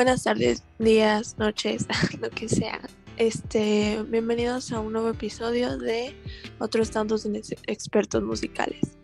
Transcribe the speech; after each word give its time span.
Buenas 0.00 0.22
tardes, 0.22 0.64
días, 0.78 1.36
noches, 1.36 1.86
lo 2.22 2.30
que 2.30 2.48
sea. 2.48 2.80
Este, 3.18 4.02
bienvenidos 4.08 4.72
a 4.72 4.80
un 4.80 4.94
nuevo 4.94 5.10
episodio 5.10 5.76
de 5.76 6.14
otros 6.58 6.90
tantos 6.90 7.28
expertos 7.66 8.22
musicales. 8.22 8.96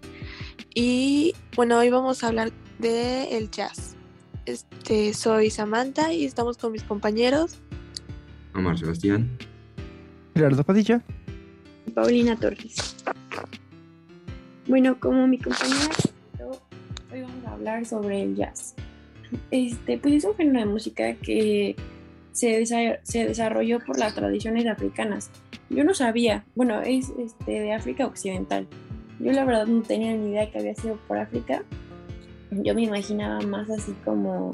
Y 0.75 1.35
bueno, 1.55 1.77
hoy 1.77 1.91
vamos 1.91 2.25
a 2.25 2.29
hablar 2.29 2.51
de 2.79 3.37
el 3.37 3.51
jazz. 3.51 3.95
Este, 4.47 5.13
soy 5.13 5.51
Samantha 5.51 6.15
y 6.15 6.25
estamos 6.25 6.57
con 6.57 6.73
mis 6.73 6.83
compañeros. 6.83 7.59
Omar 8.55 8.79
Sebastián. 8.79 9.37
Gerardo 10.35 10.65
Padilla. 10.65 11.05
Paulina 11.95 12.41
Torres. 12.41 12.97
Bueno, 14.67 14.99
como 14.99 15.27
mi 15.27 15.39
compañera, 15.39 15.95
hoy 17.13 17.21
vamos 17.21 17.45
a 17.45 17.53
hablar 17.53 17.85
sobre 17.85 18.23
el 18.23 18.35
jazz. 18.35 18.75
Este, 19.51 19.99
pues 19.99 20.15
es 20.15 20.25
un 20.25 20.35
género 20.35 20.61
de 20.61 20.67
música 20.67 21.15
que 21.15 21.77
se, 22.33 22.67
se 22.67 23.27
desarrolló 23.27 23.81
por 23.81 23.99
las 23.99 24.15
tradiciones 24.15 24.67
africanas. 24.67 25.31
Yo 25.71 25.85
no 25.85 25.95
sabía, 25.95 26.45
bueno, 26.55 26.81
es 26.83 27.13
este, 27.19 27.61
de 27.61 27.73
África 27.73 28.07
Occidental. 28.07 28.67
Yo 29.19 29.33
la 29.33 29.45
verdad 29.45 29.67
no 29.67 29.83
tenía 29.83 30.15
ni 30.15 30.31
idea 30.31 30.51
que 30.51 30.59
había 30.59 30.75
sido 30.75 30.99
por 31.09 31.19
África. 31.19 31.63
Yo 32.51 32.75
me 32.75 32.83
imaginaba 32.83 33.41
más 33.41 33.71
así 33.71 33.93
como 34.05 34.53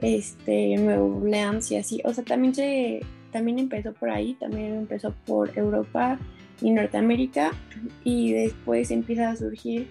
este 0.00 0.76
Nueva 0.76 1.02
Orleans 1.02 1.70
y 1.72 1.76
así. 1.76 2.00
O 2.04 2.14
sea, 2.14 2.24
también 2.24 2.54
se 2.54 3.00
también 3.32 3.58
empezó 3.58 3.92
por 3.92 4.10
ahí, 4.10 4.34
también 4.34 4.74
empezó 4.74 5.14
por 5.26 5.56
Europa 5.56 6.18
y 6.60 6.70
Norteamérica 6.70 7.52
y 8.04 8.32
después 8.32 8.90
empieza 8.90 9.30
a 9.30 9.36
surgir 9.36 9.86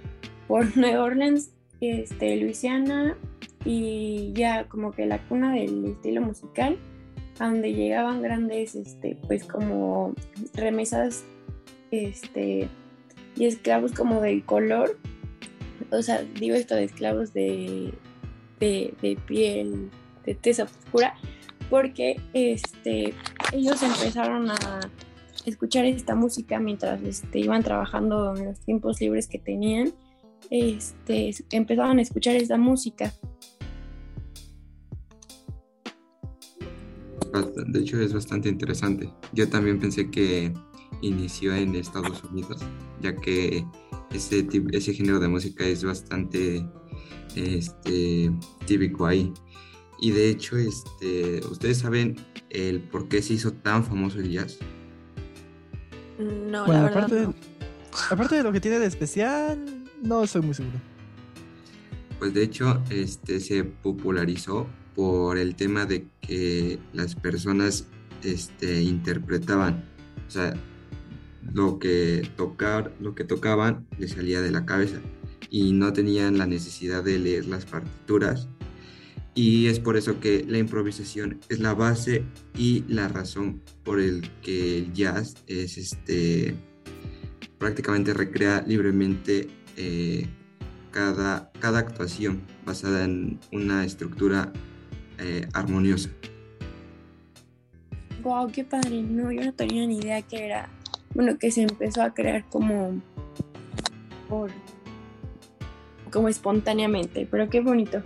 por 0.48 0.66
Nueva 0.78 1.04
Orleans, 1.04 1.52
este, 1.82 2.38
Luisiana 2.38 3.18
y 3.66 4.32
ya 4.34 4.68
como 4.68 4.92
que 4.92 5.06
la 5.06 5.26
cuna 5.28 5.54
del 5.54 5.86
estilo 5.86 6.22
musical, 6.22 6.78
a 7.40 7.48
donde 7.48 7.74
llegaban 7.74 8.22
grandes, 8.22 8.76
este, 8.76 9.18
pues 9.28 9.44
como 9.46 10.14
remesas, 10.54 11.24
este, 11.92 12.68
y 13.36 13.46
esclavos 13.46 13.94
como 13.94 14.22
del 14.22 14.44
color, 14.44 14.98
o 15.92 16.02
sea, 16.02 16.24
digo 16.40 16.56
esto 16.56 16.76
de 16.76 16.84
esclavos 16.84 17.34
de, 17.34 17.94
de, 18.60 19.18
piel, 19.26 19.90
de 20.26 20.36
tez 20.36 20.60
oscura, 20.60 21.16
porque 21.70 22.20
este, 22.34 23.14
ellos 23.54 23.82
empezaron 23.84 24.52
a 24.52 24.80
escuchar 25.46 25.86
esta 25.86 26.16
música 26.16 26.60
mientras 26.60 27.02
este, 27.04 27.40
iban 27.40 27.64
trabajando 27.64 28.36
en 28.36 28.46
los 28.46 28.60
tiempos 28.60 29.00
libres 29.00 29.28
que 29.28 29.40
tenían, 29.40 29.94
este, 30.50 31.32
empezaban 31.52 32.00
a 32.00 32.02
escuchar 32.02 32.36
esta 32.36 32.58
música 32.58 33.14
de 37.68 37.80
hecho 37.80 38.00
es 38.02 38.14
bastante 38.14 38.50
interesante. 38.50 39.10
Yo 39.34 39.50
también 39.50 39.80
pensé 39.80 40.10
que 40.10 40.54
inició 41.02 41.56
en 41.56 41.76
Estados 41.76 42.24
Unidos, 42.24 42.62
ya 43.02 43.16
que 43.16 43.66
ese, 44.12 44.48
ese 44.72 44.94
género 44.94 45.20
de 45.20 45.28
música 45.28 45.66
es 45.66 45.84
bastante 45.84 46.66
este, 47.36 48.32
típico 48.66 49.06
ahí. 49.06 49.32
Y 50.02 50.12
de 50.12 50.30
hecho, 50.30 50.58
este, 50.58 51.46
¿ustedes 51.50 51.80
saben 51.80 52.16
el 52.50 52.82
por 52.82 53.08
qué 53.10 53.22
se 53.22 53.34
hizo 53.34 53.52
tan 53.52 53.84
famoso 53.84 54.20
el 54.20 54.32
jazz? 54.32 54.58
No, 56.18 56.66
la 56.68 56.84
verdad 56.84 56.86
aparte, 56.86 57.22
no. 57.22 57.36
aparte 58.10 58.36
de 58.36 58.44
lo 58.44 58.52
que 58.52 58.60
tiene 58.60 58.80
de 58.80 58.86
especial, 58.86 59.79
no 60.02 60.26
soy 60.28 60.42
muy 60.42 60.54
seguro. 60.54 60.80
Pues 62.20 62.34
de 62.34 62.44
hecho, 62.44 62.82
este 62.90 63.40
se 63.40 63.64
popularizó 63.64 64.68
por 64.96 65.38
el 65.38 65.56
tema 65.56 65.86
de 65.86 66.06
que 66.22 66.80
las 66.92 67.16
personas 67.16 67.86
este, 68.24 68.82
interpretaban, 68.82 69.86
o 70.28 70.32
sea, 70.32 70.54
lo 71.54 71.80
que, 71.80 72.30
tocar, 72.36 72.94
lo 73.00 73.16
que 73.16 73.24
tocaban 73.24 73.88
les 73.98 74.12
salía 74.12 74.42
de 74.42 74.52
la 74.52 74.66
cabeza 74.66 75.00
y 75.50 75.72
no 75.72 75.94
tenían 75.94 76.38
la 76.38 76.46
necesidad 76.46 77.04
de 77.04 77.20
leer 77.20 77.46
las 77.46 77.66
partituras. 77.66 78.50
Y 79.36 79.68
es 79.68 79.80
por 79.80 79.96
eso 79.96 80.20
que 80.20 80.44
la 80.48 80.58
improvisación 80.58 81.40
es 81.48 81.60
la 81.60 81.74
base 81.74 82.26
y 82.58 82.84
la 82.88 83.08
razón 83.08 83.62
por 83.84 84.00
el 84.02 84.30
que 84.42 84.80
el 84.80 84.94
jazz 84.94 85.36
es 85.48 85.78
este 85.78 86.56
prácticamente 87.58 88.14
recrea 88.14 88.64
libremente 88.66 89.48
eh, 89.82 90.28
cada, 90.92 91.50
cada 91.60 91.80
actuación 91.80 92.42
basada 92.66 93.06
en 93.06 93.40
una 93.54 93.86
estructura 93.86 94.52
eh, 95.20 95.48
armoniosa. 95.54 96.10
Wow, 98.22 98.52
qué 98.52 98.66
padre. 98.66 99.02
No, 99.02 99.32
yo 99.32 99.42
no 99.46 99.54
tenía 99.54 99.88
ni 99.88 100.00
idea 100.00 100.22
que 100.22 100.46
era. 100.46 100.70
Bueno, 101.16 101.40
que 101.40 101.50
se 101.50 101.62
empezó 101.62 102.04
a 102.04 102.14
crear 102.14 102.48
como 102.50 103.02
por 104.28 104.52
como 106.12 106.28
espontáneamente, 106.28 107.26
pero 107.30 107.50
qué 107.50 107.62
bonito. 107.62 108.02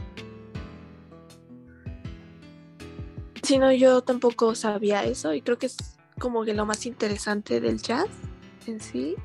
Sí, 3.41 3.57
no, 3.57 3.71
yo 3.71 4.01
tampoco 4.01 4.53
sabía 4.53 5.03
eso 5.03 5.33
y 5.33 5.41
creo 5.41 5.57
que 5.57 5.65
es 5.65 5.97
como 6.19 6.45
que 6.45 6.53
lo 6.53 6.65
más 6.65 6.85
interesante 6.85 7.59
del 7.59 7.81
jazz 7.81 8.09
en 8.67 8.79
sí. 8.79 9.15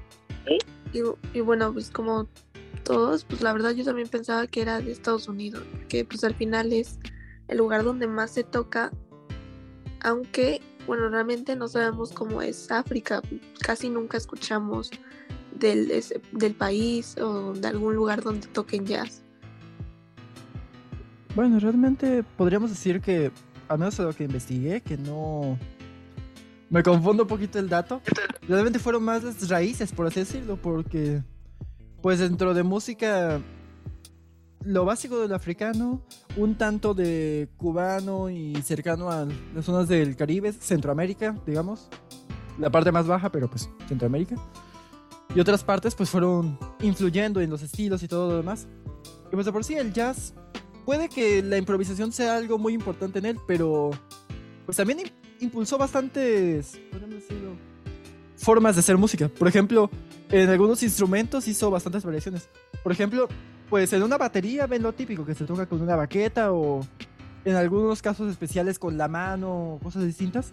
Y, 0.93 1.41
bueno, 1.41 1.72
pues 1.72 1.91
como 1.91 2.28
todos, 2.84 3.25
pues 3.25 3.43
la 3.43 3.53
verdad 3.53 3.72
yo 3.72 3.84
también 3.84 4.09
pensaba 4.09 4.47
que 4.47 4.62
era 4.62 4.81
de 4.81 4.93
Estados 4.93 5.28
Unidos, 5.28 5.62
que 5.88 6.04
pues 6.04 6.25
al 6.25 6.34
final 6.34 6.72
es 6.72 6.99
el 7.49 7.59
lugar 7.59 7.84
donde 7.84 8.06
más 8.06 8.31
se 8.31 8.44
toca, 8.44 8.91
aunque, 10.00 10.62
bueno, 10.87 11.09
realmente 11.09 11.56
no 11.56 11.69
sabemos 11.69 12.12
cómo 12.12 12.41
es 12.41 12.71
África, 12.71 13.21
casi 13.60 13.91
nunca 13.91 14.16
escuchamos 14.16 14.91
del, 15.59 15.93
del 16.32 16.54
país 16.54 17.16
o 17.19 17.53
de 17.53 17.69
algún 17.69 17.94
lugar 17.94 18.22
donde 18.22 18.47
toquen 18.47 18.87
jazz. 18.87 19.22
Bueno, 21.34 21.60
realmente 21.60 22.25
podríamos 22.37 22.71
decir 22.71 23.00
que, 23.00 23.31
al 23.69 23.78
menos 23.78 23.97
de 23.97 24.04
lo 24.04 24.12
que 24.12 24.25
investigué, 24.25 24.81
que 24.81 24.97
no... 24.97 25.59
Me 26.71 26.83
confundo 26.83 27.23
un 27.23 27.29
poquito 27.29 27.59
el 27.59 27.69
dato. 27.69 28.03
Realmente 28.47 28.79
fueron 28.79 29.03
más 29.03 29.23
las 29.23 29.49
raíces, 29.49 29.93
por 29.93 30.06
así 30.06 30.21
decirlo, 30.21 30.56
porque 30.56 31.23
pues 32.03 32.19
dentro 32.19 32.55
de 32.55 32.62
música 32.62 33.41
lo 34.65 34.84
básico 34.84 35.21
del 35.21 35.33
africano, 35.33 36.03
un 36.37 36.57
tanto 36.57 36.93
de 36.93 37.49
cubano 37.57 38.28
y 38.28 38.55
cercano 38.62 39.11
a 39.11 39.27
las 39.55 39.65
zonas 39.65 39.89
del 39.89 40.17
Caribe, 40.17 40.53
Centroamérica, 40.53 41.37
digamos. 41.47 41.89
La 42.59 42.71
parte 42.71 42.93
más 42.93 43.07
baja, 43.07 43.31
pero 43.31 43.49
pues 43.49 43.71
Centroamérica. 43.89 44.37
Y 45.34 45.41
otras 45.41 45.62
partes 45.62 45.95
pues 45.95 46.11
fueron 46.11 46.59
influyendo 46.81 47.41
en 47.41 47.51
los 47.51 47.62
estilos 47.62 48.03
y 48.03 48.09
todo 48.09 48.31
lo 48.31 48.37
demás. 48.37 48.67
Y 49.28 49.34
pues 49.34 49.47
de 49.47 49.53
por 49.53 49.65
sí 49.65 49.75
el 49.75 49.93
jazz 49.93 50.34
puede 50.84 51.09
que 51.09 51.43
la 51.43 51.57
improvisación 51.57 52.12
sea 52.12 52.37
algo 52.37 52.59
muy 52.59 52.73
importante 52.73 53.19
en 53.21 53.27
él, 53.27 53.39
pero 53.47 53.91
pues 54.65 54.77
también 54.77 55.01
impulsó 55.41 55.78
bastantes, 55.78 56.78
decirlo, 57.09 57.56
formas 58.37 58.76
de 58.76 58.81
hacer 58.81 58.97
música. 58.97 59.28
Por 59.28 59.49
ejemplo, 59.49 59.91
en 60.31 60.49
algunos 60.49 60.82
instrumentos 60.82 61.49
hizo 61.49 61.71
bastantes 61.71 62.04
variaciones. 62.04 62.49
Por 62.82 62.93
ejemplo, 62.93 63.28
pues 63.69 63.93
en 63.93 64.03
una 64.03 64.16
batería 64.16 64.66
ven 64.66 64.82
lo 64.82 64.93
típico, 64.93 65.25
que 65.25 65.34
se 65.34 65.44
toca 65.44 65.66
con 65.66 65.81
una 65.82 65.97
baqueta 65.97 66.53
o 66.53 66.81
en 67.44 67.54
algunos 67.54 68.03
casos 68.03 68.30
especiales 68.30 68.78
con 68.78 68.98
la 68.98 69.09
mano, 69.09 69.78
cosas 69.83 70.04
distintas. 70.04 70.53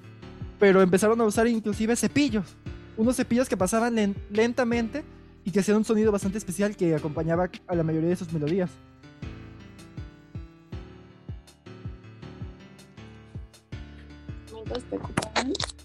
Pero 0.60 0.82
empezaron 0.82 1.20
a 1.22 1.26
usar 1.26 1.48
inclusive 1.48 1.96
cepillos, 1.96 2.56
unos 2.98 3.18
cepillos 3.18 3.50
que 3.50 3.58
pasaban 3.58 4.16
lentamente 4.32 5.04
y 5.44 5.52
que 5.52 5.60
hacían 5.60 5.78
un 5.78 5.86
sonido 5.86 6.12
bastante 6.12 6.38
especial 6.38 6.76
que 6.76 6.96
acompañaba 6.96 7.50
a 7.68 7.76
la 7.76 7.84
mayoría 7.84 8.10
de 8.10 8.16
sus 8.16 8.32
melodías. 8.32 8.72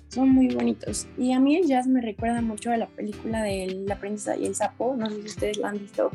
Son 0.08 0.28
muy 0.30 0.54
bonitos. 0.54 1.06
Y 1.16 1.32
a 1.32 1.40
mí 1.40 1.56
el 1.56 1.66
jazz 1.66 1.86
me 1.86 2.00
recuerda 2.00 2.40
mucho 2.40 2.70
a 2.72 2.76
la 2.76 2.88
película 2.88 3.42
de 3.42 3.84
La 3.86 3.98
princesa 3.98 4.36
y 4.36 4.46
el 4.46 4.54
sapo, 4.54 4.94
no 4.96 5.08
sé 5.08 5.16
si 5.22 5.28
ustedes 5.28 5.58
la 5.58 5.68
han 5.68 5.78
visto 5.78 6.10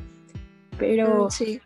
pero 0.78 1.26
mm, 1.26 1.32
sí. 1.32 1.62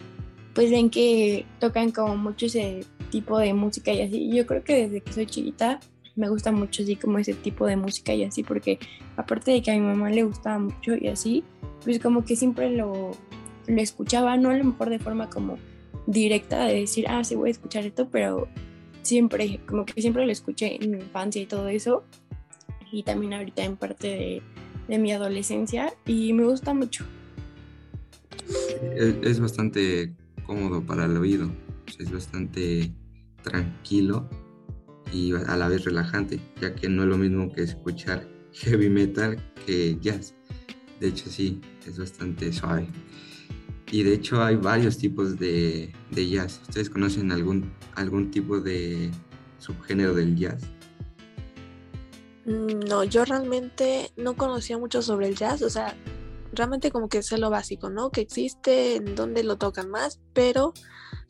pues 0.53 0.71
ven 0.71 0.89
que 0.89 1.45
tocan 1.59 1.91
como 1.91 2.18
mucho 2.18 2.45
ese 2.45 2.81
tipo 3.09 3.38
de 3.39 3.53
música 3.53 3.91
y 3.91 4.01
así. 4.01 4.30
Yo 4.36 4.45
creo 4.45 4.63
que 4.63 4.83
desde 4.83 5.01
que 5.01 5.13
soy 5.13 5.25
chiquita 5.25 5.80
me 6.15 6.30
gusta 6.30 6.51
mucho 6.51 6.83
así 6.83 6.95
como 6.95 7.18
ese 7.18 7.33
tipo 7.33 7.65
de 7.65 7.77
música 7.77 8.13
y 8.13 8.24
así, 8.24 8.44
porque 8.44 8.77
aparte 9.15 9.51
de 9.51 9.62
que 9.62 9.71
a 9.71 9.75
mi 9.75 9.80
mamá 9.80 10.09
le 10.09 10.24
gustaba 10.24 10.59
mucho 10.59 10.95
y 10.95 11.07
así, 11.07 11.44
pues 11.83 12.00
como 12.00 12.25
que 12.25 12.35
siempre 12.35 12.75
lo, 12.75 13.12
lo 13.68 13.81
escuchaba, 13.81 14.35
no 14.35 14.50
a 14.50 14.57
lo 14.57 14.65
mejor 14.65 14.89
de 14.89 15.00
forma 15.00 15.30
como 15.30 15.57
directa 16.07 16.65
de 16.65 16.81
decir, 16.81 17.06
ah, 17.07 17.24
sí 17.24 17.35
voy 17.35 17.50
a 17.50 17.51
escuchar 17.51 17.85
esto, 17.85 18.09
pero 18.09 18.50
siempre, 19.09 19.59
como 19.67 19.85
que 19.85 20.01
siempre 20.01 20.25
lo 20.25 20.31
escuché 20.31 20.81
en 20.81 20.91
mi 20.91 20.97
infancia 20.97 21.41
y 21.41 21.45
todo 21.45 21.67
eso, 21.67 22.03
y 22.91 23.03
también 23.03 23.33
ahorita 23.33 23.63
en 23.63 23.75
parte 23.75 24.07
de, 24.07 24.41
de 24.88 24.97
mi 24.97 25.11
adolescencia, 25.11 25.94
y 26.06 26.33
me 26.33 26.45
gusta 26.45 26.73
mucho 26.73 27.06
es, 28.95 29.39
bastante 29.39 30.13
cómodo 30.45 30.85
para 30.85 31.06
el 31.06 31.17
oído, 31.17 31.51
es 31.97 32.11
bastante 32.11 32.94
tranquilo 33.44 34.29
y 35.13 35.33
a 35.33 35.56
la 35.57 35.67
vez 35.67 35.85
relajante, 35.85 36.39
ya 36.61 36.75
que 36.75 36.89
no 36.89 37.03
es 37.03 37.09
lo 37.09 37.17
mismo 37.17 37.51
que 37.51 37.63
escuchar 37.63 38.27
heavy 38.53 38.89
metal 38.89 39.38
que 39.65 39.97
jazz. 40.00 40.35
De 41.00 41.07
hecho, 41.07 41.29
sí, 41.29 41.61
es 41.88 41.97
bastante 41.97 42.51
suave. 42.51 42.88
Y 43.91 44.03
de 44.03 44.13
hecho 44.13 44.44
hay 44.44 44.56
varios 44.56 44.97
tipos 44.97 45.39
de, 45.39 45.94
de 46.12 46.30
jazz. 46.30 46.62
¿Ustedes 46.68 46.89
conocen 46.89 47.31
algún, 47.31 47.71
algún 47.95 48.30
tipo 48.30 48.59
de 48.59 49.12
subgénero 49.57 50.13
del 50.13 50.36
jazz? 50.36 50.62
Mm, 52.45 52.80
no, 52.88 53.03
yo 53.03 53.25
realmente 53.25 54.12
no 54.15 54.36
conocía 54.36 54.77
mucho 54.77 55.01
sobre 55.01 55.27
el 55.27 55.36
jazz, 55.36 55.62
o 55.62 55.69
sea, 55.69 55.95
realmente 56.53 56.91
como 56.91 57.09
que 57.09 57.24
sé 57.24 57.38
lo 57.38 57.50
básico, 57.50 57.89
¿no? 57.89 58.12
Que 58.12 58.21
existe, 58.21 58.95
en 58.95 59.15
dónde 59.15 59.44
lo 59.44 59.57
tocan 59.57 59.89
más, 59.89 60.19
pero 60.33 60.74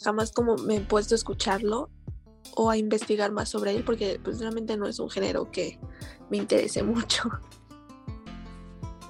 jamás 0.04 0.32
como 0.32 0.56
me 0.58 0.78
he 0.78 0.82
puesto 0.82 1.16
a 1.16 1.18
escucharlo 1.18 1.90
o 2.56 2.70
a 2.70 2.78
investigar 2.78 3.32
más 3.32 3.50
sobre 3.50 3.76
él 3.76 3.84
porque 3.84 4.20
pues 4.24 4.40
realmente 4.40 4.78
no 4.78 4.88
es 4.88 5.00
un 5.00 5.10
género 5.10 5.52
que 5.52 5.80
me 6.30 6.38
interese 6.38 6.84
mucho. 6.84 7.30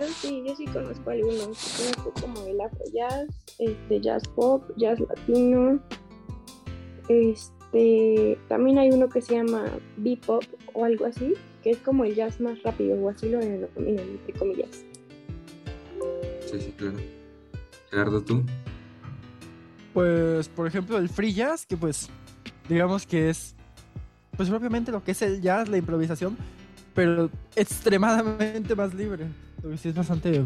Sí, 0.07 0.43
yo 0.45 0.55
sí 0.55 0.65
conozco 0.65 1.09
algunos, 1.09 1.39
conozco 1.47 2.13
como 2.21 2.45
el 2.45 2.61
afro 2.61 2.83
jazz, 2.93 3.27
este 3.59 3.99
jazz 3.99 4.23
pop, 4.29 4.63
jazz 4.77 4.99
latino, 4.99 5.79
este 7.09 8.39
también 8.47 8.79
hay 8.79 8.91
uno 8.91 9.09
que 9.09 9.21
se 9.21 9.35
llama 9.35 9.65
bebop 9.97 10.43
o 10.73 10.85
algo 10.85 11.05
así, 11.05 11.33
que 11.63 11.71
es 11.71 11.77
como 11.79 12.05
el 12.05 12.15
jazz 12.15 12.39
más 12.39 12.61
rápido 12.63 12.97
o 13.01 13.09
así 13.09 13.29
lo 13.29 13.39
denominan 13.39 14.07
entre 14.09 14.33
comillas. 14.33 14.85
Sí, 16.49 16.61
sí, 16.61 16.73
claro. 16.77 16.97
Gerardo, 17.91 18.21
¿tú? 18.21 18.43
Pues, 19.93 20.47
por 20.47 20.67
ejemplo, 20.67 20.97
el 20.97 21.09
free 21.09 21.33
jazz, 21.33 21.65
que 21.65 21.75
pues, 21.75 22.09
digamos 22.69 23.05
que 23.05 23.29
es, 23.29 23.55
pues 24.37 24.49
propiamente 24.49 24.91
lo 24.91 25.03
que 25.03 25.11
es 25.11 25.21
el 25.21 25.41
jazz, 25.41 25.67
la 25.67 25.77
improvisación, 25.77 26.37
pero 26.95 27.29
extremadamente 27.55 28.75
más 28.75 28.93
libre. 28.93 29.27
Lo 29.61 29.73
es 29.73 29.93
bastante 29.93 30.45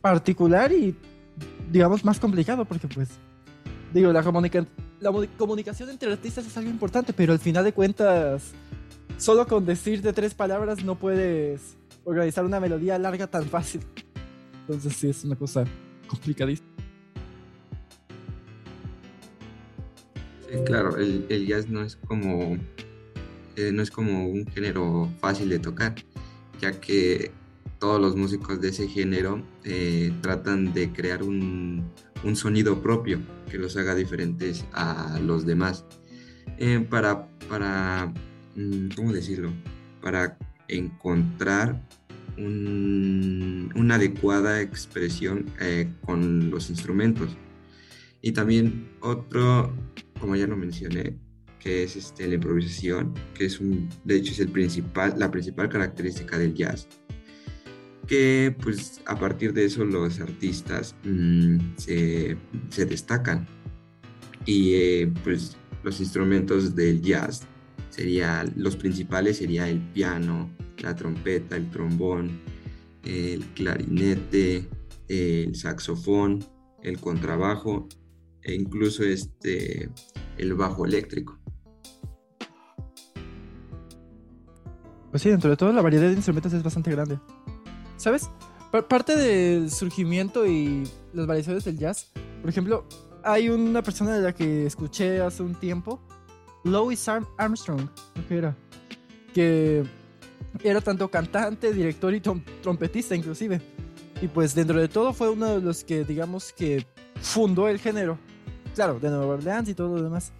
particular 0.00 0.72
y, 0.72 0.94
digamos, 1.70 2.04
más 2.04 2.20
complicado, 2.20 2.64
porque 2.64 2.86
pues, 2.88 3.08
digo, 3.92 4.12
la, 4.12 4.22
comunica 4.22 4.66
la 5.00 5.10
comunicación 5.38 5.90
entre 5.90 6.12
artistas 6.12 6.46
es 6.46 6.56
algo 6.56 6.70
importante, 6.70 7.12
pero 7.12 7.32
al 7.32 7.38
final 7.38 7.64
de 7.64 7.72
cuentas, 7.72 8.52
solo 9.16 9.46
con 9.46 9.64
decirte 9.64 10.12
tres 10.12 10.34
palabras 10.34 10.84
no 10.84 10.96
puedes 10.96 11.76
organizar 12.04 12.44
una 12.44 12.60
melodía 12.60 12.98
larga 12.98 13.26
tan 13.26 13.44
fácil. 13.46 13.80
Entonces 14.60 14.94
sí, 14.94 15.08
es 15.08 15.24
una 15.24 15.36
cosa 15.36 15.64
complicadísima. 16.06 16.68
Claro, 20.66 20.96
el, 20.96 21.26
el 21.28 21.46
jazz 21.46 21.68
no 21.68 21.82
es 21.82 21.96
como 21.96 22.56
eh, 23.56 23.70
no 23.72 23.82
es 23.82 23.90
como 23.90 24.28
un 24.28 24.46
género 24.46 25.08
fácil 25.20 25.48
de 25.48 25.58
tocar, 25.58 25.94
ya 26.60 26.72
que 26.80 27.30
todos 27.78 28.00
los 28.00 28.16
músicos 28.16 28.60
de 28.60 28.68
ese 28.68 28.88
género 28.88 29.42
eh, 29.64 30.12
tratan 30.20 30.72
de 30.72 30.92
crear 30.92 31.22
un, 31.22 31.90
un, 32.22 32.36
sonido 32.36 32.82
propio 32.82 33.20
que 33.50 33.58
los 33.58 33.76
haga 33.76 33.94
diferentes 33.94 34.64
a 34.72 35.18
los 35.20 35.46
demás. 35.46 35.84
Eh, 36.58 36.86
para, 36.88 37.28
para, 37.48 38.12
mm, 38.56 38.88
¿cómo 38.96 39.12
decirlo? 39.12 39.52
Para 40.00 40.38
encontrar 40.68 41.86
un, 42.38 43.72
una 43.76 43.96
adecuada 43.96 44.60
expresión 44.60 45.46
con 46.04 46.50
los 46.50 46.70
instrumentos. 46.70 47.36
Y 48.22 48.32
también 48.32 48.88
otro, 49.00 49.74
como 50.18 50.34
ya 50.34 50.46
lo 50.46 50.56
mencioné, 50.56 51.18
que 51.64 51.82
es 51.82 51.96
este, 51.96 52.28
la 52.28 52.34
improvisación, 52.34 53.14
que 53.34 53.46
es 53.46 53.58
un, 53.58 53.88
de 54.04 54.16
hecho 54.16 54.32
es 54.32 54.40
el 54.40 54.48
principal, 54.48 55.14
la 55.18 55.30
principal 55.30 55.70
característica 55.70 56.38
del 56.38 56.54
jazz, 56.54 56.86
que 58.06 58.54
pues 58.62 59.00
a 59.06 59.18
partir 59.18 59.52
de 59.52 59.64
eso 59.64 59.84
los 59.84 60.20
artistas 60.20 60.94
mmm, 61.04 61.58
se, 61.76 62.36
se, 62.68 62.86
destacan 62.86 63.46
y 64.44 64.74
eh, 64.74 65.12
pues 65.22 65.56
los 65.82 66.00
instrumentos 66.00 66.74
del 66.74 67.00
jazz 67.00 67.46
serían, 67.90 68.52
los 68.56 68.76
principales 68.76 69.38
sería 69.38 69.68
el 69.68 69.80
piano, 69.80 70.50
la 70.78 70.94
trompeta, 70.94 71.56
el 71.56 71.70
trombón, 71.70 72.40
el 73.04 73.44
clarinete, 73.54 74.68
el 75.08 75.54
saxofón, 75.54 76.44
el 76.82 76.98
contrabajo 76.98 77.88
e 78.42 78.54
incluso 78.54 79.04
este, 79.04 79.88
el 80.36 80.54
bajo 80.54 80.84
eléctrico. 80.84 81.38
Pues 85.10 85.22
sí, 85.22 85.30
dentro 85.30 85.48
de 85.48 85.56
todo 85.56 85.72
la 85.72 85.80
variedad 85.80 86.08
de 86.08 86.14
instrumentos 86.14 86.52
es 86.52 86.62
bastante 86.62 86.90
grande. 86.90 87.18
¿Sabes? 88.04 88.28
parte 88.86 89.16
del 89.16 89.70
surgimiento 89.70 90.46
y 90.46 90.86
las 91.14 91.26
variaciones 91.26 91.64
del 91.64 91.78
jazz, 91.78 92.10
por 92.42 92.50
ejemplo, 92.50 92.84
hay 93.22 93.48
una 93.48 93.82
persona 93.82 94.12
de 94.12 94.20
la 94.20 94.34
que 94.34 94.66
escuché 94.66 95.22
hace 95.22 95.42
un 95.42 95.54
tiempo, 95.54 96.02
Louis 96.64 97.02
Armstrong, 97.08 97.88
creo 98.12 98.28
que 98.28 98.36
era, 98.36 98.56
que 99.32 99.84
era 100.62 100.82
tanto 100.82 101.08
cantante, 101.10 101.72
director 101.72 102.12
y 102.14 102.20
trompetista 102.20 103.16
inclusive. 103.16 103.62
Y 104.20 104.28
pues 104.28 104.54
dentro 104.54 104.78
de 104.78 104.88
todo 104.88 105.14
fue 105.14 105.30
uno 105.30 105.46
de 105.46 105.62
los 105.62 105.82
que 105.82 106.04
digamos 106.04 106.52
que 106.52 106.86
fundó 107.22 107.68
el 107.68 107.78
género. 107.78 108.18
Claro, 108.74 109.00
de 109.00 109.08
Nueva 109.08 109.28
Orleans 109.28 109.70
y 109.70 109.74
todo 109.74 109.96
lo 109.96 110.02
demás. 110.02 110.30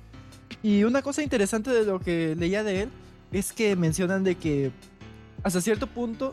Y 0.62 0.84
una 0.84 1.00
cosa 1.00 1.22
interesante 1.22 1.70
de 1.70 1.86
lo 1.86 1.98
que 1.98 2.36
leía 2.38 2.62
de 2.62 2.82
él 2.82 2.90
es 3.32 3.54
que 3.54 3.74
mencionan 3.74 4.22
de 4.22 4.34
que 4.34 4.70
hasta 5.42 5.62
cierto 5.62 5.86
punto, 5.86 6.32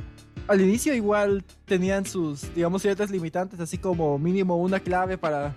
al 0.52 0.60
inicio 0.60 0.94
igual 0.94 1.46
tenían 1.66 2.06
sus, 2.06 2.54
digamos, 2.54 2.82
ciertas 2.82 3.10
limitantes, 3.10 3.60
así 3.62 3.78
como 3.78 4.20
mínimo 4.20 4.58
una 4.58 4.82
clave 4.82 5.18
para, 5.18 5.56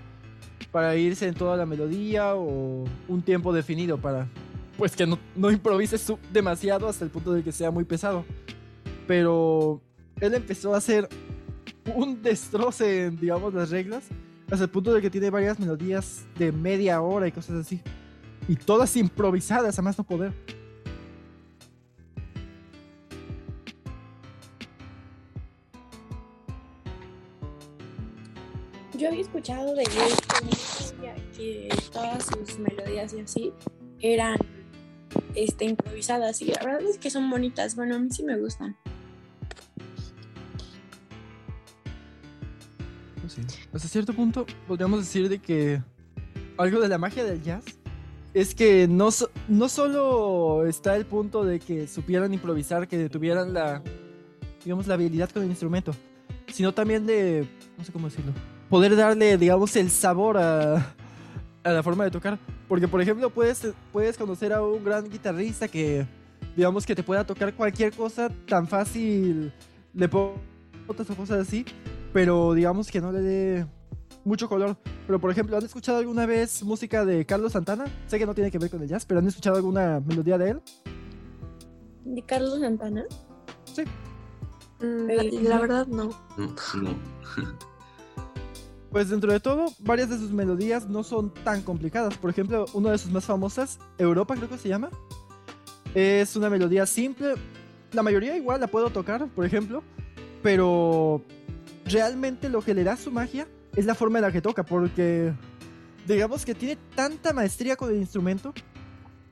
para 0.71 0.95
irse 0.95 1.27
en 1.27 1.35
toda 1.35 1.57
la 1.57 1.67
melodía 1.67 2.37
o 2.37 2.85
un 3.09 3.23
tiempo 3.23 3.53
definido 3.53 3.99
para, 3.99 4.29
pues 4.79 4.95
que 4.95 5.05
no, 5.05 5.19
no 5.35 5.51
improvises 5.51 6.13
demasiado 6.33 6.89
hasta 6.89 7.05
el 7.05 7.11
punto 7.11 7.33
de 7.33 7.43
que 7.43 7.51
sea 7.51 7.73
muy 7.73 7.85
pesado. 7.85 8.25
Pero 9.09 9.81
él 10.21 10.33
empezó 10.33 10.75
a 10.75 10.79
hacer 10.79 11.09
un 11.93 12.23
destroce 12.23 13.07
en, 13.07 13.19
digamos, 13.19 13.53
las 13.53 13.71
reglas, 13.71 14.05
hasta 14.49 14.65
el 14.65 14.71
punto 14.71 14.95
de 14.95 15.03
que 15.03 15.11
tiene 15.11 15.29
varias 15.29 15.59
melodías 15.59 16.25
de 16.39 16.53
media 16.53 17.01
hora 17.01 17.27
y 17.27 17.33
cosas 17.33 17.57
así. 17.57 17.81
Y 18.47 18.55
todas 18.55 18.97
improvisadas, 18.97 19.77
a 19.77 19.83
más 19.83 19.99
no 19.99 20.05
poder. 20.05 20.33
Yo 29.05 29.11
había 29.11 29.21
escuchado 29.21 29.75
de 29.75 29.83
él 29.83 29.91
que 31.37 31.69
todas 31.93 32.25
sus 32.25 32.59
melodías 32.59 33.13
y 33.13 33.21
así 33.21 33.53
eran 34.01 34.39
este, 35.35 35.67
improvisadas 35.67 36.41
y 36.41 36.47
la 36.47 36.65
verdad 36.65 36.83
es 36.89 36.97
que 36.97 37.11
son 37.11 37.29
bonitas. 37.29 37.77
Bueno, 37.77 37.97
a 37.97 37.99
mí 37.99 38.09
sí 38.11 38.25
me 38.25 38.39
gustan. 38.39 38.75
Pues. 43.21 43.39
Hasta 43.75 43.89
cierto 43.89 44.15
punto 44.15 44.47
podríamos 44.67 45.01
decir 45.01 45.29
de 45.29 45.39
que 45.39 45.83
algo 46.57 46.81
de 46.81 46.89
la 46.89 46.97
magia 46.97 47.25
del 47.25 47.43
jazz 47.43 47.65
es 48.33 48.55
que 48.55 48.89
no, 48.89 49.11
no 49.49 49.69
solo 49.69 50.67
está 50.67 50.97
el 50.97 51.05
punto 51.05 51.45
de 51.45 51.61
que 51.61 51.87
supieran 51.89 52.33
improvisar, 52.33 52.89
que 52.89 53.11
tuvieran 53.11 53.53
la, 53.53 53.83
digamos, 54.65 54.87
la 54.87 54.95
habilidad 54.95 55.29
con 55.29 55.43
el 55.43 55.51
instrumento, 55.51 55.93
sino 56.51 56.73
también 56.73 57.05
de, 57.05 57.47
no 57.77 57.85
sé 57.85 57.93
cómo 57.93 58.09
decirlo, 58.09 58.33
poder 58.69 58.97
darle, 58.97 59.39
digamos, 59.39 59.75
el 59.77 59.91
sabor 59.91 60.37
a, 60.39 60.95
a 61.63 61.71
la 61.71 61.83
forma 61.83 62.05
de 62.05 62.11
tocar. 62.11 62.39
Porque, 62.69 62.89
por 62.89 63.01
ejemplo, 63.01 63.31
puedes, 63.31 63.67
puedes 63.93 64.17
conocer 64.17 64.53
a 64.53 64.63
un 64.63 64.83
gran 64.85 65.09
guitarrista 65.09 65.69
que, 65.69 66.07
digamos, 66.57 66.87
que 66.87 66.95
te 66.95 67.03
pueda 67.03 67.25
tocar 67.25 67.55
cualquier 67.55 67.93
cosa 67.93 68.31
tan 68.47 68.67
fácil, 68.67 69.53
le 69.93 70.11
otras 70.87 71.09
o 71.11 71.15
cosas 71.15 71.47
así, 71.47 71.65
pero 72.13 72.53
digamos 72.53 72.91
que 72.91 73.01
no 73.01 73.13
le 73.13 73.21
dé 73.21 73.67
mucho 74.25 74.49
color. 74.49 74.77
Pero, 75.07 75.19
por 75.19 75.31
ejemplo, 75.31 75.57
¿han 75.57 75.65
escuchado 75.65 75.99
alguna 75.99 76.27
vez 76.27 76.63
música 76.63 77.05
de 77.05 77.27
Carlos 77.27 77.53
Santana? 77.53 77.85
Sé 78.07 78.19
que 78.19 78.27
no 78.27 78.35
tiene 78.35 78.51
que 78.51 78.59
ver 78.59 78.71
con 78.71 78.83
el 78.83 78.89
jazz, 78.89 79.05
pero 79.05 79.21
¿han 79.21 79.27
escuchado 79.27 79.57
alguna 79.57 80.01
melodía 80.01 80.39
de 80.39 80.51
él? 80.51 80.63
¿De 82.05 82.23
Carlos 82.23 82.61
Santana? 82.61 83.05
Sí. 83.65 83.85
Mm, 84.81 85.43
la 85.45 85.59
verdad, 85.59 85.87
no. 85.87 86.11
No, 86.37 86.55
no. 86.81 86.95
Pues 88.95 89.09
dentro 89.09 89.33
de 89.33 89.41
todo, 89.41 89.73
varias 89.81 90.09
de 90.09 90.19
sus 90.19 90.31
melodías 90.31 90.89
no 90.89 91.03
son 91.03 91.35
tan 91.43 91.63
complicadas. 91.63 92.17
Por 92.17 92.31
ejemplo, 92.31 92.65
una 92.75 92.93
de 92.93 92.99
sus 92.99 93.11
más 93.11 93.25
famosas, 93.25 93.81
Europa 93.99 94.37
creo 94.37 94.49
que 94.49 94.57
se 94.57 94.69
llama, 94.69 94.89
es 95.97 96.37
una 96.37 96.49
melodía 96.49 96.87
simple. 96.87 97.35
La 97.91 98.05
mayoría 98.05 98.37
igual 98.37 98.61
la 98.61 98.69
puedo 98.69 98.91
tocar, 98.91 99.27
por 99.31 99.45
ejemplo, 99.45 99.83
pero 100.45 101.25
realmente 101.85 102.49
lo 102.49 102.63
que 102.63 102.73
le 102.73 102.85
da 102.85 102.97
su 102.97 103.11
magia 103.11 103.49
es 103.75 103.85
la 103.85 103.97
forma 103.97 104.19
en 104.19 104.23
la 104.23 104.31
que 104.31 104.41
toca, 104.41 104.63
porque 104.63 105.33
digamos 106.07 106.45
que 106.45 106.55
tiene 106.55 106.79
tanta 106.95 107.33
maestría 107.33 107.75
con 107.75 107.91
el 107.91 107.97
instrumento 107.97 108.55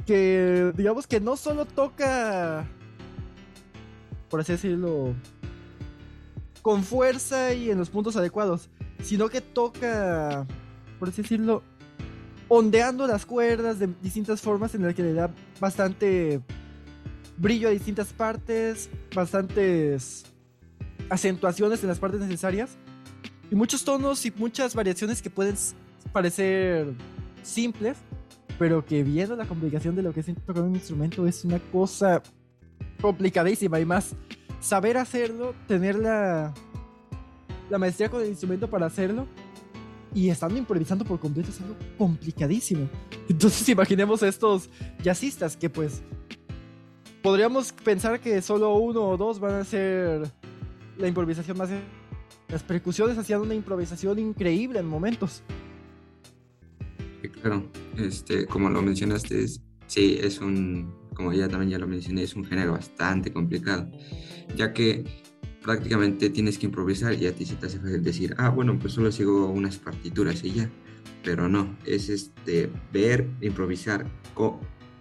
que 0.04 0.72
digamos 0.76 1.06
que 1.06 1.20
no 1.20 1.36
solo 1.36 1.66
toca, 1.66 2.66
por 4.28 4.40
así 4.40 4.54
decirlo, 4.54 5.14
con 6.62 6.82
fuerza 6.82 7.54
y 7.54 7.70
en 7.70 7.78
los 7.78 7.90
puntos 7.90 8.16
adecuados, 8.16 8.68
sino 9.02 9.28
que 9.28 9.40
toca, 9.40 10.46
por 10.98 11.08
así 11.08 11.22
decirlo, 11.22 11.62
ondeando 12.48 13.06
las 13.06 13.26
cuerdas 13.26 13.78
de 13.78 13.88
distintas 14.02 14.40
formas 14.40 14.74
en 14.74 14.82
las 14.82 14.94
que 14.94 15.02
le 15.02 15.14
da 15.14 15.30
bastante 15.60 16.40
brillo 17.36 17.68
a 17.68 17.70
distintas 17.70 18.12
partes, 18.12 18.88
bastantes 19.14 20.24
acentuaciones 21.08 21.82
en 21.82 21.88
las 21.88 21.98
partes 21.98 22.20
necesarias 22.20 22.76
y 23.50 23.54
muchos 23.54 23.84
tonos 23.84 24.24
y 24.24 24.32
muchas 24.36 24.74
variaciones 24.74 25.20
que 25.20 25.30
pueden 25.30 25.56
parecer 26.12 26.92
simples, 27.42 27.96
pero 28.58 28.84
que 28.84 29.02
viendo 29.02 29.34
la 29.34 29.46
complicación 29.46 29.96
de 29.96 30.02
lo 30.02 30.12
que 30.12 30.20
es 30.20 30.26
tocar 30.46 30.62
un 30.62 30.74
instrumento 30.74 31.26
es 31.26 31.44
una 31.44 31.58
cosa 31.58 32.22
complicadísima 33.00 33.80
y 33.80 33.84
más 33.84 34.14
saber 34.60 34.96
hacerlo, 34.96 35.54
tener 35.66 35.96
la, 35.96 36.54
la 37.72 37.78
maestría 37.78 38.10
con 38.10 38.20
el 38.20 38.28
instrumento 38.28 38.68
para 38.68 38.84
hacerlo 38.84 39.26
y 40.14 40.28
estando 40.28 40.58
improvisando 40.58 41.06
por 41.06 41.18
completo 41.18 41.48
es 41.48 41.58
algo 41.62 41.74
complicadísimo. 41.96 42.86
Entonces 43.30 43.66
imaginemos 43.70 44.22
estos 44.22 44.68
jazzistas 45.02 45.56
que 45.56 45.70
pues 45.70 46.02
podríamos 47.22 47.72
pensar 47.72 48.20
que 48.20 48.42
solo 48.42 48.74
uno 48.74 49.08
o 49.08 49.16
dos 49.16 49.40
van 49.40 49.54
a 49.54 49.60
hacer 49.60 50.20
la 50.98 51.08
improvisación 51.08 51.56
más... 51.56 51.70
Las 52.48 52.62
percusiones 52.62 53.16
hacían 53.16 53.40
una 53.40 53.54
improvisación 53.54 54.18
increíble 54.18 54.78
en 54.80 54.86
momentos. 54.86 55.42
claro, 57.40 57.66
este, 57.96 58.44
como 58.44 58.68
lo 58.68 58.82
mencionaste, 58.82 59.46
sí, 59.86 60.18
es 60.20 60.40
un, 60.40 60.92
como 61.14 61.32
ya 61.32 61.48
también 61.48 61.70
ya 61.70 61.78
lo 61.78 61.86
mencioné, 61.86 62.24
es 62.24 62.34
un 62.34 62.44
género 62.44 62.72
bastante 62.72 63.32
complicado, 63.32 63.90
ya 64.54 64.74
que 64.74 65.31
prácticamente 65.62 66.30
tienes 66.30 66.58
que 66.58 66.66
improvisar 66.66 67.14
y 67.14 67.26
a 67.26 67.34
ti 67.34 67.46
se 67.46 67.54
te 67.54 67.66
hace 67.66 67.78
fácil 67.78 68.02
decir, 68.02 68.34
ah, 68.38 68.48
bueno, 68.48 68.78
pues 68.78 68.92
solo 68.94 69.12
sigo 69.12 69.46
unas 69.46 69.78
partituras 69.78 70.42
y 70.44 70.52
ya. 70.52 70.70
Pero 71.24 71.48
no, 71.48 71.76
es 71.86 72.08
este, 72.08 72.70
ver, 72.92 73.28
improvisar 73.40 74.06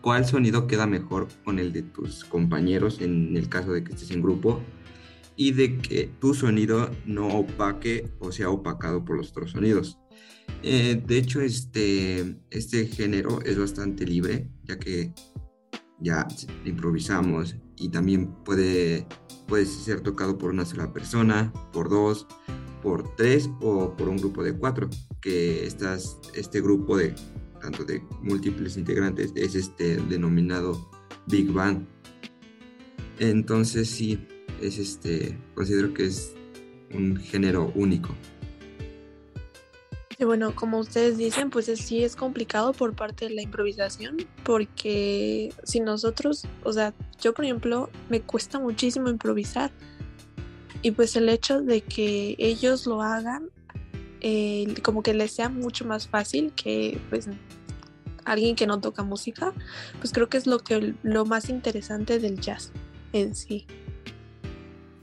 cuál 0.02 0.26
sonido 0.26 0.68
queda 0.68 0.86
mejor 0.86 1.28
con 1.44 1.58
el 1.58 1.74
de 1.74 1.82
tus 1.82 2.24
compañeros 2.24 3.02
en 3.02 3.36
el 3.36 3.50
caso 3.50 3.72
de 3.74 3.84
que 3.84 3.94
estés 3.94 4.12
en 4.12 4.22
grupo 4.22 4.62
y 5.36 5.54
de 5.54 5.78
que 5.78 6.10
tu 6.20 6.34
sonido 6.36 6.92
no 7.06 7.28
opaque 7.28 8.10
o 8.20 8.32
sea 8.32 8.50
opacado 8.50 9.04
por 9.04 9.18
los 9.18 9.32
otros 9.32 9.52
sonidos. 9.52 9.98
Eh, 10.62 11.02
de 11.06 11.18
hecho, 11.18 11.42
este, 11.42 12.36
este 12.52 12.86
género 12.86 13.42
es 13.44 13.58
bastante 13.58 14.06
libre, 14.06 14.48
ya 14.64 14.78
que 14.78 15.14
ya 16.00 16.28
improvisamos 16.66 17.56
y 17.82 17.90
también 17.90 18.28
puede, 18.46 19.08
puede 19.48 19.66
ser 19.66 20.02
tocado 20.02 20.38
por 20.38 20.52
una 20.52 20.66
sola 20.66 20.94
persona, 20.94 21.52
por 21.74 21.90
dos, 21.90 22.28
por 22.84 23.16
tres 23.16 23.50
o 23.60 23.96
por 23.98 24.08
un 24.08 24.18
grupo 24.18 24.44
de 24.44 24.54
cuatro, 24.54 24.88
que 25.20 25.66
estas, 25.66 26.20
este 26.36 26.62
grupo 26.62 26.96
de 26.96 27.16
tanto 27.60 27.84
de 27.84 28.04
múltiples 28.22 28.78
integrantes 28.78 29.32
es 29.36 29.56
este 29.56 29.98
denominado 29.98 30.90
Big 31.28 31.52
Band. 31.52 31.88
Entonces 33.20 33.90
sí, 33.90 34.28
es 34.62 34.78
este, 34.78 35.38
considero 35.56 35.94
que 35.94 36.06
es 36.06 36.36
un 36.94 37.18
género 37.18 37.72
único. 37.76 38.10
Y 40.22 40.24
bueno, 40.24 40.54
como 40.54 40.78
ustedes 40.78 41.18
dicen, 41.18 41.50
pues 41.50 41.66
sí 41.66 42.04
es 42.04 42.16
complicado 42.16 42.74
por 42.74 42.96
parte 42.96 43.28
de 43.28 43.34
la 43.34 43.42
improvisación, 43.42 44.18
porque 44.44 45.52
si 45.64 45.80
nosotros, 45.80 46.44
o 46.64 46.72
sea, 46.72 46.94
yo 47.20 47.34
por 47.34 47.44
ejemplo, 47.44 47.90
me 48.08 48.22
cuesta 48.22 48.60
muchísimo 48.60 49.10
improvisar. 49.10 49.72
Y 50.84 50.92
pues 50.92 51.16
el 51.16 51.28
hecho 51.28 51.64
de 51.64 51.82
que 51.82 52.36
ellos 52.38 52.86
lo 52.86 53.02
hagan, 53.02 53.50
eh, 54.20 54.76
como 54.84 55.02
que 55.02 55.16
les 55.16 55.32
sea 55.32 55.50
mucho 55.50 55.86
más 55.86 56.08
fácil 56.08 56.54
que 56.54 57.02
pues 57.10 57.28
alguien 58.24 58.56
que 58.56 58.68
no 58.68 58.80
toca 58.80 59.02
música, 59.02 59.54
pues 60.00 60.14
creo 60.14 60.30
que 60.30 60.38
es 60.38 60.46
lo 60.46 60.60
que 60.60 60.94
lo 61.02 61.26
más 61.26 61.50
interesante 61.50 62.20
del 62.20 62.40
jazz 62.40 62.72
en 63.12 63.34
sí. 63.34 63.66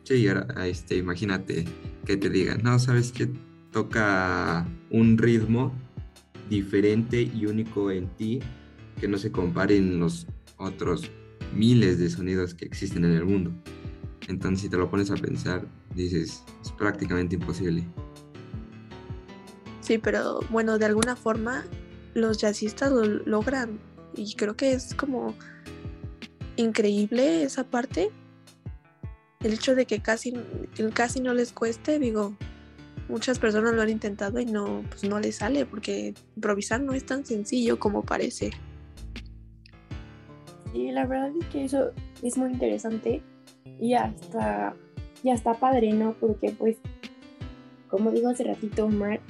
Sí, 0.04 0.28
ahora 0.28 0.46
este, 0.68 0.96
imagínate 0.96 1.64
que 2.06 2.16
te 2.16 2.30
digan, 2.30 2.62
no, 2.62 2.78
sabes 2.78 3.10
que 3.10 3.28
toca 3.72 4.66
un 4.90 5.18
ritmo 5.18 5.72
diferente 6.48 7.22
y 7.22 7.46
único 7.46 7.90
en 7.90 8.08
ti 8.16 8.40
que 9.00 9.08
no 9.08 9.18
se 9.18 9.30
comparen 9.30 10.00
los 10.00 10.26
otros 10.56 11.10
miles 11.54 11.98
de 11.98 12.10
sonidos 12.10 12.54
que 12.54 12.64
existen 12.64 13.04
en 13.04 13.12
el 13.12 13.24
mundo. 13.24 13.52
Entonces, 14.28 14.62
si 14.62 14.68
te 14.68 14.76
lo 14.76 14.90
pones 14.90 15.10
a 15.10 15.14
pensar, 15.14 15.66
dices, 15.94 16.44
es 16.62 16.72
prácticamente 16.72 17.36
imposible. 17.36 17.86
Sí, 19.80 19.98
pero 19.98 20.40
bueno, 20.50 20.78
de 20.78 20.84
alguna 20.84 21.16
forma 21.16 21.64
los 22.14 22.38
jazzistas 22.38 22.92
lo 22.92 23.04
logran 23.04 23.78
y 24.14 24.34
creo 24.34 24.56
que 24.56 24.72
es 24.72 24.94
como 24.94 25.34
increíble 26.56 27.44
esa 27.44 27.64
parte 27.64 28.10
el 29.40 29.52
hecho 29.52 29.74
de 29.74 29.86
que 29.86 30.00
casi, 30.00 30.34
casi 30.92 31.20
no 31.20 31.32
les 31.32 31.52
cueste, 31.52 31.98
digo, 31.98 32.36
muchas 33.08 33.38
personas 33.38 33.74
lo 33.74 33.82
han 33.82 33.90
intentado 33.90 34.38
y 34.40 34.46
no, 34.46 34.84
pues 34.88 35.04
no 35.04 35.18
les 35.18 35.36
sale, 35.36 35.66
porque 35.66 36.14
improvisar 36.36 36.80
no 36.80 36.92
es 36.92 37.04
tan 37.04 37.24
sencillo 37.24 37.78
como 37.78 38.02
parece. 38.02 38.50
Sí, 40.72 40.90
la 40.92 41.06
verdad 41.06 41.32
es 41.40 41.46
que 41.46 41.64
eso 41.64 41.92
es 42.22 42.36
muy 42.36 42.52
interesante 42.52 43.22
y 43.80 43.94
hasta, 43.94 44.74
ya 45.22 45.34
está 45.34 45.54
padre, 45.54 45.92
¿no? 45.92 46.14
Porque 46.20 46.50
pues, 46.50 46.76
como 47.88 48.10
digo 48.10 48.28
hace 48.28 48.44
ratito, 48.44 48.88
Mark, 48.88 49.20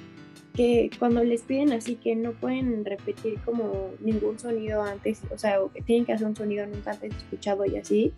que 0.55 0.91
cuando 0.99 1.23
les 1.23 1.43
piden 1.43 1.73
así 1.73 1.95
que 1.95 2.17
no 2.17 2.33
pueden 2.33 2.85
repetir 2.85 3.39
como 3.45 3.93
ningún 4.01 4.41
sonido 4.41 4.83
antes, 4.83 5.21
o 5.33 5.39
sea, 5.39 5.63
o 5.63 5.71
que 5.71 5.83
tienen 5.83 6.05
que 6.05 6.13
hacer 6.13 6.27
un 6.27 6.35
sonido 6.35 6.67
nunca 6.67 6.91
antes 6.91 7.15
escuchado 7.15 7.65
y 7.65 7.77
así, 7.77 8.13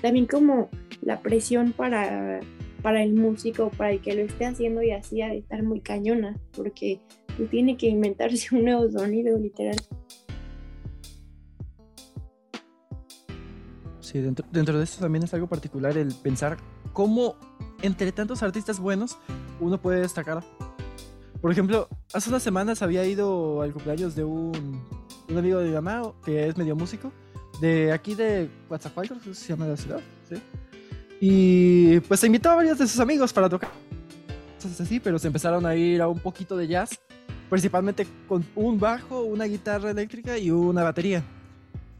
también 0.00 0.26
como 0.26 0.70
la 1.02 1.20
presión 1.20 1.72
para, 1.72 2.40
para 2.86 3.02
el 3.02 3.14
músico, 3.14 3.68
para 3.70 3.90
el 3.90 4.00
que 4.00 4.14
lo 4.14 4.22
esté 4.22 4.46
haciendo 4.46 4.80
y 4.80 4.92
así 4.92 5.20
ha 5.20 5.26
de 5.26 5.38
estar 5.38 5.60
muy 5.64 5.80
cañona, 5.80 6.38
porque 6.52 7.00
tiene 7.50 7.76
que 7.76 7.88
inventarse 7.88 8.46
un 8.54 8.62
nuevo 8.62 8.88
sonido, 8.88 9.36
literal. 9.36 9.74
Sí, 13.98 14.20
dentro, 14.20 14.46
dentro 14.52 14.78
de 14.78 14.84
esto 14.84 15.00
también 15.00 15.24
es 15.24 15.34
algo 15.34 15.48
particular 15.48 15.98
el 15.98 16.14
pensar 16.14 16.58
cómo 16.92 17.34
entre 17.82 18.12
tantos 18.12 18.44
artistas 18.44 18.78
buenos 18.78 19.18
uno 19.58 19.82
puede 19.82 20.02
destacar. 20.02 20.44
Por 21.40 21.50
ejemplo, 21.50 21.88
hace 22.14 22.28
unas 22.28 22.44
semanas 22.44 22.82
había 22.82 23.04
ido 23.04 23.62
al 23.62 23.72
cumpleaños 23.72 24.14
de 24.14 24.22
un, 24.22 24.80
un 25.28 25.36
amigo 25.36 25.58
de 25.58 25.70
mi 25.70 25.74
mamá 25.74 26.12
que 26.24 26.46
es 26.46 26.56
medio 26.56 26.76
músico 26.76 27.10
de 27.60 27.90
aquí 27.90 28.14
de 28.14 28.48
Coatzacoalcos, 28.68 29.36
se 29.36 29.48
llama 29.48 29.66
la 29.66 29.76
ciudad, 29.76 30.00
¿sí? 30.28 30.36
Y 31.20 32.00
pues 32.00 32.20
se 32.20 32.26
invitó 32.26 32.50
a 32.50 32.56
varios 32.56 32.78
de 32.78 32.86
sus 32.86 33.00
amigos 33.00 33.32
para 33.32 33.48
tocar 33.48 33.70
cosas 34.56 34.80
así, 34.80 35.00
pero 35.00 35.18
se 35.18 35.26
empezaron 35.26 35.64
a 35.64 35.74
ir 35.74 36.02
a 36.02 36.08
un 36.08 36.18
poquito 36.18 36.56
de 36.56 36.66
jazz, 36.66 36.98
principalmente 37.48 38.06
con 38.28 38.44
un 38.54 38.78
bajo, 38.78 39.22
una 39.22 39.44
guitarra 39.44 39.90
eléctrica 39.90 40.38
y 40.38 40.50
una 40.50 40.82
batería. 40.82 41.22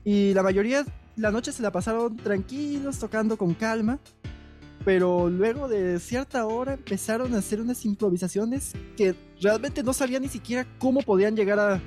Y 0.04 0.35
la 0.35 0.42
mayoría 0.42 0.85
la 1.16 1.30
noche 1.30 1.50
se 1.50 1.62
la 1.62 1.73
pasaron 1.73 2.16
tranquilos, 2.16 2.99
tocando 2.99 3.38
con 3.38 3.54
calma, 3.54 3.99
pero 4.85 5.30
luego 5.30 5.66
de 5.66 5.99
cierta 5.99 6.44
hora 6.46 6.75
empezaron 6.75 7.35
a 7.35 7.38
hacer 7.38 7.61
unas 7.61 7.85
improvisaciones 7.87 8.73
que 8.96 9.14
realmente 9.40 9.82
no 9.82 9.92
sabían 9.92 10.23
ni 10.23 10.28
siquiera 10.28 10.66
cómo 10.78 11.00
podían 11.00 11.35
llegar 11.35 11.58
a, 11.58 11.80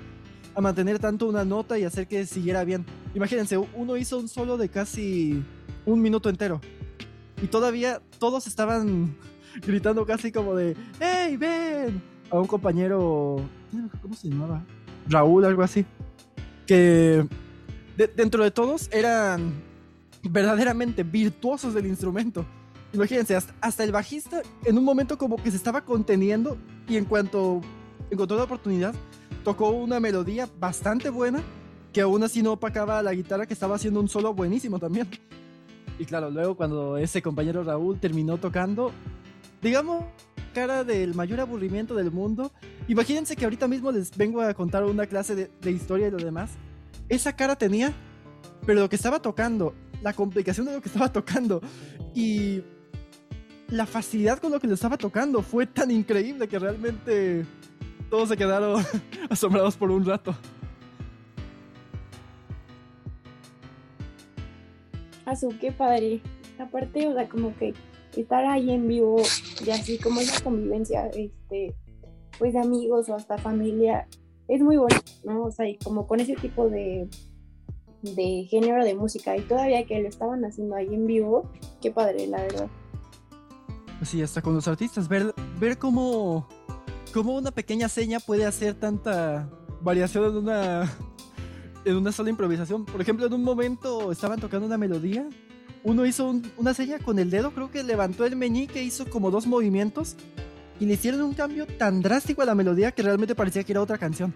a 0.55 0.61
mantener 0.61 0.97
tanto 0.97 1.27
una 1.27 1.45
nota 1.45 1.77
y 1.77 1.83
hacer 1.83 2.07
que 2.07 2.25
siguiera 2.25 2.63
bien. 2.63 2.85
Imagínense, 3.13 3.57
uno 3.57 3.97
hizo 3.97 4.17
un 4.17 4.27
solo 4.27 4.57
de 4.57 4.69
casi 4.69 5.43
un 5.85 6.01
minuto 6.01 6.27
entero. 6.29 6.59
Y 7.41 7.47
todavía 7.47 8.01
todos 8.17 8.47
estaban 8.47 9.15
gritando 9.65 10.05
casi 10.05 10.31
como 10.31 10.55
de, 10.55 10.75
¡Hey, 10.99 11.37
ven! 11.37 12.01
A 12.31 12.39
un 12.39 12.47
compañero, 12.47 13.37
¿cómo 14.01 14.15
se 14.15 14.29
llamaba? 14.29 14.63
Raúl, 15.07 15.45
algo 15.45 15.63
así. 15.63 15.85
Que 16.67 17.25
dentro 18.15 18.43
de 18.43 18.51
todos 18.51 18.87
eran 18.91 19.53
verdaderamente 20.23 21.03
virtuosos 21.03 21.73
del 21.73 21.87
instrumento. 21.87 22.45
Imagínense, 22.93 23.35
hasta, 23.35 23.53
hasta, 23.61 23.83
el 23.83 23.91
bajista 23.91 24.41
en 24.63 24.77
un 24.77 24.83
momento 24.83 25.17
como 25.17 25.37
que 25.37 25.49
se 25.49 25.57
estaba 25.57 25.81
conteniendo 25.81 26.57
y 26.87 26.97
en 26.97 27.05
cuanto 27.05 27.61
encontró 28.11 28.37
la 28.37 28.43
oportunidad, 28.43 28.93
tocó 29.43 29.69
una 29.69 29.99
melodía 29.99 30.47
bastante 30.59 31.09
buena 31.09 31.41
que 31.93 32.01
aún 32.01 32.23
así 32.23 32.41
no 32.41 32.53
opacaba 32.53 33.01
la 33.01 33.13
guitarra 33.13 33.45
que 33.45 33.53
estaba 33.53 33.75
haciendo 33.75 33.99
un 33.99 34.09
solo 34.09 34.33
buenísimo 34.33 34.79
también. 34.79 35.07
Y 35.99 36.05
claro, 36.05 36.31
luego 36.31 36.55
cuando 36.55 36.97
ese 36.97 37.21
compañero 37.21 37.61
Raúl 37.61 37.99
terminó 37.99 38.37
tocando, 38.37 38.91
digamos, 39.61 40.05
cara 40.53 40.85
del 40.85 41.13
mayor 41.13 41.41
aburrimiento 41.41 41.93
del 41.93 42.09
mundo, 42.09 42.53
imagínense 42.87 43.35
que 43.35 43.43
ahorita 43.43 43.67
mismo 43.67 43.91
les 43.91 44.15
vengo 44.15 44.41
a 44.41 44.53
contar 44.53 44.85
una 44.85 45.05
clase 45.05 45.35
de, 45.35 45.71
historia 45.71 46.07
y 46.07 46.11
lo 46.11 46.17
demás, 46.17 46.51
esa 47.09 47.35
cara 47.35 47.57
tenía, 47.57 47.93
pero 48.65 48.79
lo 48.79 48.89
que 48.89 48.95
estaba 48.95 49.21
tocando, 49.21 49.75
la 50.01 50.13
complicación 50.13 50.67
de 50.67 50.73
lo 50.73 50.81
que 50.81 50.87
estaba 50.87 51.11
tocando 51.11 51.61
y 52.15 52.63
la 53.67 53.85
facilidad 53.85 54.39
con 54.39 54.53
lo 54.53 54.59
que 54.61 54.67
le 54.67 54.75
estaba 54.75 54.97
tocando 54.97 55.41
fue 55.41 55.67
tan 55.67 55.91
increíble 55.91 56.47
que 56.47 56.57
realmente 56.57 57.45
todos 58.09 58.29
se 58.29 58.37
quedaron 58.37 58.81
asombrados 59.29 59.75
por 59.75 59.91
un 59.91 60.05
rato. 60.05 60.33
Qué 65.59 65.71
padre. 65.71 66.21
Aparte, 66.59 67.07
o 67.07 67.13
sea, 67.13 67.29
como 67.29 67.55
que 67.57 67.73
estar 68.15 68.45
ahí 68.45 68.71
en 68.71 68.87
vivo 68.87 69.21
y 69.65 69.69
así 69.69 69.97
como 69.97 70.19
esa 70.19 70.43
convivencia, 70.43 71.07
este, 71.07 71.75
pues 72.37 72.53
de 72.53 72.59
amigos 72.59 73.09
o 73.09 73.15
hasta 73.15 73.37
familia, 73.37 74.07
es 74.47 74.61
muy 74.61 74.77
bonito, 74.77 75.11
¿no? 75.23 75.43
O 75.43 75.51
sea, 75.51 75.67
y 75.67 75.77
como 75.77 76.07
con 76.07 76.19
ese 76.19 76.35
tipo 76.35 76.69
de, 76.69 77.07
de 78.01 78.47
género 78.49 78.83
de 78.83 78.95
música 78.95 79.37
y 79.37 79.41
todavía 79.41 79.85
que 79.85 80.01
lo 80.01 80.07
estaban 80.07 80.43
haciendo 80.43 80.75
ahí 80.75 80.93
en 80.93 81.05
vivo, 81.05 81.49
qué 81.81 81.91
padre, 81.91 82.27
la 82.27 82.41
verdad. 82.41 82.67
Sí, 84.03 84.21
hasta 84.21 84.41
con 84.41 84.55
los 84.55 84.67
artistas, 84.67 85.07
ver, 85.07 85.33
ver 85.59 85.77
cómo, 85.77 86.47
cómo 87.13 87.35
una 87.35 87.51
pequeña 87.51 87.89
seña 87.89 88.19
puede 88.19 88.45
hacer 88.45 88.73
tanta 88.73 89.49
variación 89.81 90.25
en 90.25 90.37
una, 90.37 90.91
en 91.85 91.95
una 91.95 92.11
sola 92.11 92.29
improvisación. 92.29 92.85
Por 92.85 93.01
ejemplo, 93.01 93.25
en 93.25 93.33
un 93.33 93.43
momento 93.43 94.11
estaban 94.11 94.39
tocando 94.39 94.65
una 94.65 94.77
melodía, 94.77 95.27
uno 95.83 96.05
hizo 96.05 96.35
una 96.57 96.73
seña 96.73 96.99
con 96.99 97.19
el 97.19 97.29
dedo, 97.29 97.51
creo 97.51 97.71
que 97.71 97.83
levantó 97.83 98.25
el 98.25 98.35
meñique, 98.35 98.83
hizo 98.83 99.09
como 99.09 99.31
dos 99.31 99.47
movimientos 99.47 100.15
y 100.79 100.85
le 100.85 100.93
hicieron 100.93 101.21
un 101.21 101.33
cambio 101.33 101.65
tan 101.65 102.01
drástico 102.01 102.41
a 102.41 102.45
la 102.45 102.55
melodía 102.55 102.91
que 102.91 103.01
realmente 103.01 103.35
parecía 103.35 103.63
que 103.63 103.71
era 103.71 103.81
otra 103.81 103.97
canción. 103.97 104.33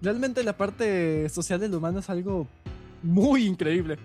Realmente 0.00 0.42
la 0.42 0.56
parte 0.56 1.28
social 1.28 1.60
del 1.60 1.74
humano 1.74 2.00
es 2.00 2.10
algo 2.10 2.48
muy 3.02 3.44
increíble. 3.46 3.98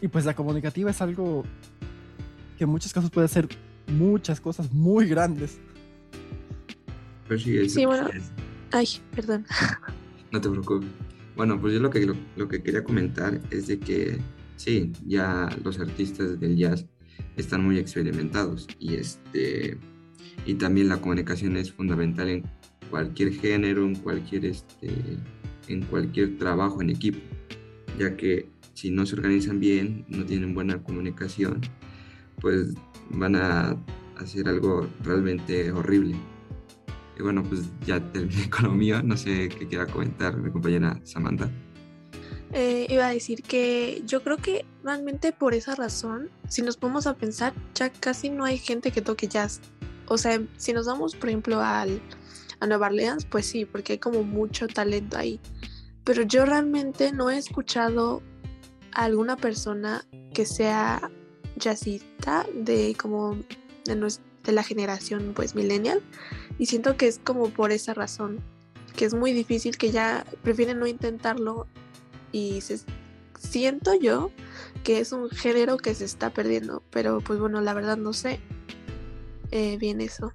Y 0.00 0.08
pues 0.08 0.24
la 0.24 0.34
comunicativa 0.34 0.90
es 0.90 1.00
algo 1.00 1.44
que 2.58 2.64
en 2.64 2.70
muchos 2.70 2.92
casos 2.92 3.10
puede 3.10 3.24
hacer 3.24 3.48
muchas 3.86 4.40
cosas 4.40 4.70
muy 4.72 5.08
grandes. 5.08 5.58
Pues 7.26 7.42
sí, 7.42 7.68
Sí, 7.68 7.86
bueno. 7.86 8.08
Ay, 8.70 8.88
perdón. 9.14 9.46
No 10.34 10.40
te 10.40 10.50
preocupes. 10.50 10.88
Bueno, 11.36 11.60
pues 11.60 11.74
yo 11.74 11.78
lo 11.78 11.90
que, 11.90 12.12
lo, 12.34 12.48
que 12.48 12.60
quería 12.60 12.82
comentar 12.82 13.40
es 13.52 13.68
de 13.68 13.78
que 13.78 14.18
sí, 14.56 14.90
ya 15.06 15.48
los 15.62 15.78
artistas 15.78 16.40
del 16.40 16.56
jazz 16.56 16.86
están 17.36 17.64
muy 17.64 17.78
experimentados 17.78 18.66
y 18.80 18.94
este 18.94 19.78
y 20.44 20.54
también 20.54 20.88
la 20.88 21.00
comunicación 21.00 21.56
es 21.56 21.70
fundamental 21.70 22.28
en 22.28 22.42
cualquier 22.90 23.32
género, 23.32 23.86
en 23.86 23.94
cualquier 23.94 24.46
este 24.46 24.90
en 25.68 25.82
cualquier 25.82 26.36
trabajo 26.36 26.82
en 26.82 26.90
equipo, 26.90 27.20
ya 27.96 28.16
que 28.16 28.48
si 28.72 28.90
no 28.90 29.06
se 29.06 29.14
organizan 29.14 29.60
bien, 29.60 30.04
no 30.08 30.24
tienen 30.24 30.52
buena 30.52 30.82
comunicación, 30.82 31.60
pues 32.40 32.74
van 33.10 33.36
a 33.36 33.80
hacer 34.16 34.48
algo 34.48 34.88
realmente 35.04 35.70
horrible. 35.70 36.16
Y 37.18 37.22
bueno, 37.22 37.42
pues 37.44 37.62
ya 37.86 38.00
terminé 38.12 38.48
con 38.50 38.64
lo 38.64 38.72
mío, 38.72 39.02
no 39.02 39.16
sé 39.16 39.48
qué 39.48 39.66
quiera 39.68 39.86
comentar 39.86 40.36
mi 40.36 40.50
compañera 40.50 41.00
Samantha. 41.04 41.50
Eh, 42.52 42.86
iba 42.88 43.06
a 43.08 43.10
decir 43.10 43.42
que 43.42 44.02
yo 44.06 44.22
creo 44.22 44.36
que 44.36 44.64
realmente 44.84 45.32
por 45.32 45.54
esa 45.54 45.74
razón, 45.74 46.30
si 46.48 46.62
nos 46.62 46.76
ponemos 46.76 47.06
a 47.08 47.16
pensar, 47.16 47.52
ya 47.74 47.90
casi 47.90 48.30
no 48.30 48.44
hay 48.44 48.58
gente 48.58 48.92
que 48.92 49.00
toque 49.02 49.26
jazz. 49.26 49.60
O 50.06 50.18
sea, 50.18 50.40
si 50.56 50.72
nos 50.72 50.86
vamos, 50.86 51.16
por 51.16 51.30
ejemplo, 51.30 51.60
al, 51.60 52.00
a 52.60 52.66
Nueva 52.66 52.86
Orleans, 52.86 53.24
pues 53.24 53.46
sí, 53.46 53.64
porque 53.64 53.94
hay 53.94 53.98
como 53.98 54.22
mucho 54.22 54.68
talento 54.68 55.16
ahí. 55.18 55.40
Pero 56.04 56.22
yo 56.22 56.44
realmente 56.44 57.10
no 57.12 57.30
he 57.30 57.38
escuchado 57.38 58.22
a 58.92 59.04
alguna 59.04 59.36
persona 59.36 60.04
que 60.32 60.44
sea 60.46 61.10
jazzista 61.56 62.46
de 62.54 62.94
como 62.96 63.34
de, 63.84 63.96
nues- 63.96 64.20
de 64.44 64.52
la 64.52 64.62
generación 64.62 65.32
pues 65.34 65.54
millennial 65.54 66.02
y 66.58 66.66
siento 66.66 66.96
que 66.96 67.08
es 67.08 67.18
como 67.18 67.48
por 67.50 67.72
esa 67.72 67.94
razón 67.94 68.40
que 68.96 69.04
es 69.04 69.14
muy 69.14 69.32
difícil 69.32 69.76
que 69.76 69.90
ya 69.90 70.24
prefieren 70.42 70.78
no 70.78 70.86
intentarlo 70.86 71.66
y 72.32 72.60
se, 72.60 72.80
siento 73.38 73.94
yo 73.94 74.30
que 74.82 75.00
es 75.00 75.12
un 75.12 75.30
género 75.30 75.76
que 75.76 75.94
se 75.94 76.04
está 76.04 76.30
perdiendo, 76.30 76.82
pero 76.90 77.20
pues 77.20 77.38
bueno, 77.38 77.60
la 77.60 77.74
verdad 77.74 77.96
no 77.96 78.12
sé 78.12 78.40
eh, 79.50 79.76
bien 79.78 80.00
eso. 80.00 80.32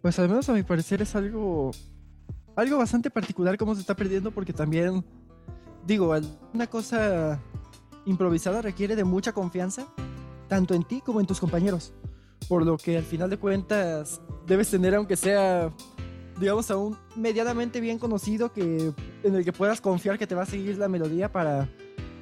Pues 0.00 0.18
al 0.18 0.28
menos 0.28 0.48
a 0.48 0.52
mi 0.52 0.62
parecer 0.62 1.02
es 1.02 1.14
algo 1.14 1.70
algo 2.56 2.78
bastante 2.78 3.10
particular 3.10 3.56
cómo 3.56 3.74
se 3.74 3.80
está 3.80 3.96
perdiendo 3.96 4.30
porque 4.30 4.52
también 4.52 5.04
digo, 5.86 6.14
una 6.52 6.66
cosa 6.66 7.40
improvisada 8.06 8.62
requiere 8.62 8.96
de 8.96 9.04
mucha 9.04 9.32
confianza 9.32 9.86
tanto 10.48 10.74
en 10.74 10.84
ti 10.84 11.00
como 11.00 11.20
en 11.20 11.26
tus 11.26 11.40
compañeros. 11.40 11.94
Por 12.48 12.64
lo 12.64 12.76
que 12.76 12.98
al 12.98 13.04
final 13.04 13.30
de 13.30 13.38
cuentas 13.38 14.20
debes 14.46 14.70
tener 14.70 14.94
aunque 14.94 15.16
sea 15.16 15.72
digamos 16.38 16.70
a 16.70 16.76
un 16.76 16.96
medianamente 17.16 17.80
bien 17.80 17.98
conocido 17.98 18.52
que 18.52 18.92
en 19.22 19.34
el 19.34 19.44
que 19.44 19.52
puedas 19.52 19.80
confiar 19.80 20.18
que 20.18 20.26
te 20.26 20.34
va 20.34 20.42
a 20.42 20.46
seguir 20.46 20.76
la 20.78 20.88
melodía 20.88 21.30
para 21.30 21.68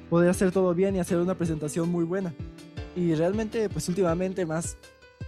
poder 0.09 0.29
hacer 0.29 0.51
todo 0.51 0.73
bien 0.75 0.95
y 0.95 0.99
hacer 0.99 1.17
una 1.17 1.35
presentación 1.35 1.89
muy 1.89 2.03
buena. 2.05 2.33
Y 2.95 3.15
realmente 3.15 3.69
pues 3.69 3.89
últimamente 3.89 4.45
más 4.45 4.77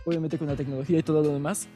obviamente 0.06 0.38
con 0.38 0.48
la 0.48 0.56
tecnología 0.56 1.00
y 1.00 1.04
todo 1.04 1.24
lo 1.24 1.30
demás 1.30 1.68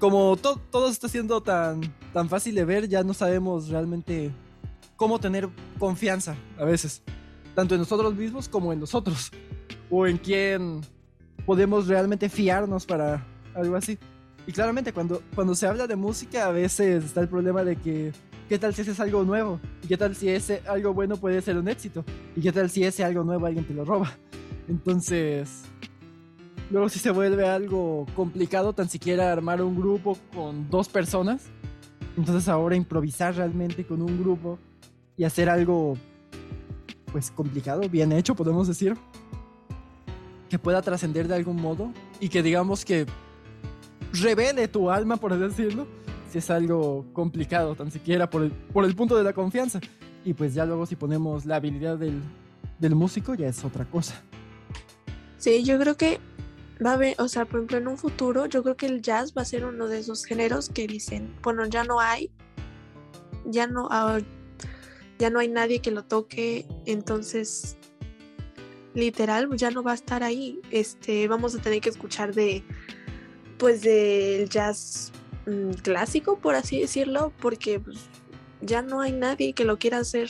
como 0.00 0.36
to- 0.36 0.60
todo 0.70 0.88
está 0.88 1.08
siendo 1.08 1.42
tan, 1.42 1.80
tan 2.12 2.28
fácil 2.28 2.54
de 2.54 2.64
ver, 2.64 2.88
ya 2.88 3.02
no 3.02 3.12
sabemos 3.12 3.68
realmente 3.68 4.30
cómo 4.96 5.18
tener 5.18 5.48
confianza 5.78 6.36
a 6.56 6.64
veces, 6.64 7.02
tanto 7.54 7.74
en 7.74 7.80
nosotros 7.80 8.14
mismos 8.14 8.48
como 8.48 8.72
en 8.72 8.78
nosotros, 8.78 9.32
o 9.90 10.06
en 10.06 10.16
quién 10.18 10.80
podemos 11.48 11.86
realmente 11.86 12.28
fiarnos 12.28 12.84
para 12.84 13.24
algo 13.54 13.74
así. 13.74 13.96
Y 14.46 14.52
claramente 14.52 14.92
cuando, 14.92 15.22
cuando 15.34 15.54
se 15.54 15.66
habla 15.66 15.86
de 15.86 15.96
música 15.96 16.44
a 16.44 16.50
veces 16.50 17.02
está 17.02 17.22
el 17.22 17.28
problema 17.28 17.64
de 17.64 17.76
que 17.76 18.12
qué 18.50 18.58
tal 18.58 18.74
si 18.74 18.82
ese 18.82 18.90
es 18.90 19.00
algo 19.00 19.24
nuevo, 19.24 19.58
y 19.82 19.86
qué 19.86 19.96
tal 19.96 20.14
si 20.14 20.28
ese 20.28 20.60
algo 20.68 20.92
bueno 20.92 21.16
puede 21.16 21.40
ser 21.40 21.56
un 21.56 21.66
éxito, 21.66 22.04
y 22.36 22.42
qué 22.42 22.52
tal 22.52 22.68
si 22.68 22.84
ese 22.84 23.02
algo 23.02 23.24
nuevo 23.24 23.46
alguien 23.46 23.64
te 23.64 23.72
lo 23.72 23.86
roba. 23.86 24.12
Entonces, 24.68 25.62
luego 26.70 26.90
si 26.90 26.98
se 26.98 27.12
vuelve 27.12 27.48
algo 27.48 28.04
complicado 28.14 28.74
tan 28.74 28.90
siquiera 28.90 29.32
armar 29.32 29.62
un 29.62 29.74
grupo 29.74 30.18
con 30.34 30.68
dos 30.68 30.90
personas. 30.90 31.46
Entonces 32.18 32.46
ahora 32.50 32.76
improvisar 32.76 33.34
realmente 33.36 33.86
con 33.86 34.02
un 34.02 34.20
grupo 34.20 34.58
y 35.16 35.24
hacer 35.24 35.48
algo 35.48 35.96
pues 37.10 37.30
complicado, 37.30 37.88
bien 37.88 38.12
hecho, 38.12 38.34
podemos 38.34 38.68
decir, 38.68 38.98
que 40.48 40.58
pueda 40.58 40.82
trascender 40.82 41.28
de 41.28 41.34
algún 41.34 41.60
modo 41.60 41.92
y 42.20 42.28
que 42.28 42.42
digamos 42.42 42.84
que 42.84 43.06
revele 44.12 44.68
tu 44.68 44.90
alma, 44.90 45.16
por 45.16 45.36
decirlo, 45.38 45.86
si 46.30 46.38
es 46.38 46.50
algo 46.50 47.06
complicado, 47.12 47.74
tan 47.74 47.90
siquiera 47.90 48.28
por 48.28 48.42
el, 48.42 48.52
por 48.52 48.84
el 48.84 48.94
punto 48.94 49.16
de 49.16 49.24
la 49.24 49.32
confianza. 49.32 49.80
Y 50.24 50.34
pues 50.34 50.54
ya 50.54 50.64
luego 50.64 50.86
si 50.86 50.96
ponemos 50.96 51.46
la 51.46 51.56
habilidad 51.56 51.96
del, 51.96 52.20
del 52.78 52.94
músico 52.94 53.34
ya 53.34 53.48
es 53.48 53.64
otra 53.64 53.84
cosa. 53.84 54.22
Sí, 55.38 55.62
yo 55.64 55.78
creo 55.78 55.96
que 55.96 56.18
va 56.84 56.90
a 56.90 56.94
haber, 56.94 57.14
o 57.20 57.28
sea, 57.28 57.44
por 57.44 57.60
ejemplo, 57.60 57.78
en 57.78 57.88
un 57.88 57.98
futuro, 57.98 58.46
yo 58.46 58.62
creo 58.62 58.76
que 58.76 58.86
el 58.86 59.02
jazz 59.02 59.32
va 59.36 59.42
a 59.42 59.44
ser 59.44 59.64
uno 59.64 59.88
de 59.88 59.98
esos 59.98 60.24
géneros 60.24 60.68
que 60.68 60.86
dicen, 60.86 61.34
bueno, 61.42 61.66
ya 61.66 61.84
no 61.84 62.00
hay, 62.00 62.30
ya 63.44 63.66
no, 63.66 63.88
ah, 63.90 64.18
ya 65.18 65.30
no 65.30 65.40
hay 65.40 65.48
nadie 65.48 65.80
que 65.80 65.90
lo 65.90 66.04
toque, 66.04 66.66
entonces, 66.86 67.76
literal, 68.98 69.48
ya 69.56 69.70
no 69.70 69.82
va 69.82 69.92
a 69.92 69.94
estar 69.94 70.22
ahí. 70.22 70.60
Este, 70.70 71.28
vamos 71.28 71.54
a 71.54 71.58
tener 71.58 71.80
que 71.80 71.88
escuchar 71.88 72.34
de, 72.34 72.62
pues, 73.58 73.82
del 73.82 74.48
jazz 74.48 75.12
mm, 75.46 75.70
clásico, 75.82 76.38
por 76.38 76.54
así 76.54 76.80
decirlo, 76.80 77.32
porque 77.40 77.80
pues, 77.80 77.98
ya 78.60 78.82
no 78.82 79.00
hay 79.00 79.12
nadie 79.12 79.52
que 79.52 79.64
lo 79.64 79.78
quiera 79.78 79.98
hacer. 79.98 80.28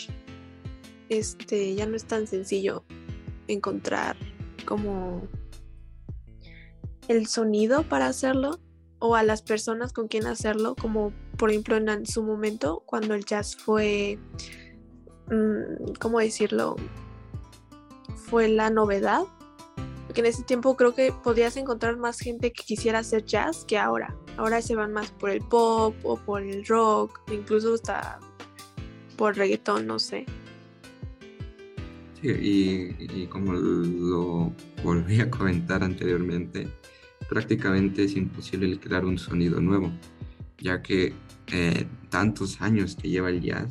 Este, 1.08 1.74
ya 1.74 1.86
no 1.86 1.96
es 1.96 2.04
tan 2.04 2.26
sencillo 2.26 2.84
encontrar 3.48 4.16
como 4.66 5.26
el 7.08 7.26
sonido 7.26 7.82
para 7.84 8.06
hacerlo 8.06 8.60
o 8.98 9.16
a 9.16 9.22
las 9.22 9.40
personas 9.40 9.92
con 9.94 10.08
quien 10.08 10.26
hacerlo, 10.26 10.74
como 10.74 11.12
por 11.38 11.50
ejemplo 11.50 11.76
en 11.76 12.04
su 12.04 12.22
momento 12.22 12.82
cuando 12.84 13.14
el 13.14 13.24
jazz 13.24 13.56
fue, 13.56 14.18
mm, 15.30 15.94
¿cómo 15.98 16.18
decirlo? 16.18 16.76
Fue 18.30 18.48
la 18.48 18.70
novedad. 18.70 19.22
Porque 20.06 20.20
en 20.20 20.26
ese 20.26 20.42
tiempo 20.42 20.76
creo 20.76 20.94
que 20.94 21.12
podías 21.12 21.56
encontrar 21.56 21.98
más 21.98 22.18
gente 22.18 22.50
que 22.52 22.62
quisiera 22.62 23.00
hacer 23.00 23.24
jazz 23.24 23.64
que 23.66 23.78
ahora. 23.78 24.16
Ahora 24.38 24.62
se 24.62 24.74
van 24.74 24.92
más 24.92 25.10
por 25.10 25.30
el 25.30 25.42
pop 25.42 25.94
o 26.02 26.16
por 26.16 26.42
el 26.42 26.64
rock, 26.64 27.20
incluso 27.30 27.74
hasta 27.74 28.18
por 29.16 29.36
reggaetón, 29.36 29.86
no 29.86 29.98
sé. 29.98 30.24
Sí, 32.22 32.28
y, 32.28 33.22
y 33.22 33.26
como 33.26 33.52
lo 33.52 34.52
volví 34.82 35.20
a 35.20 35.30
comentar 35.30 35.84
anteriormente, 35.84 36.68
prácticamente 37.28 38.04
es 38.04 38.16
imposible 38.16 38.78
crear 38.78 39.04
un 39.04 39.18
sonido 39.18 39.60
nuevo, 39.60 39.92
ya 40.58 40.82
que 40.82 41.12
eh, 41.52 41.86
tantos 42.08 42.60
años 42.60 42.96
que 42.96 43.08
lleva 43.08 43.30
el 43.30 43.40
jazz, 43.40 43.68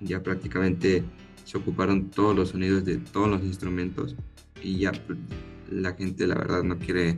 ya 0.00 0.22
prácticamente 0.22 1.04
se 1.46 1.56
ocuparon 1.56 2.10
todos 2.10 2.34
los 2.34 2.50
sonidos 2.50 2.84
de 2.84 2.96
todos 2.96 3.28
los 3.28 3.42
instrumentos 3.42 4.16
y 4.60 4.78
ya 4.78 4.92
la 5.70 5.94
gente 5.94 6.26
la 6.26 6.34
verdad 6.34 6.64
no 6.64 6.76
quiere 6.76 7.16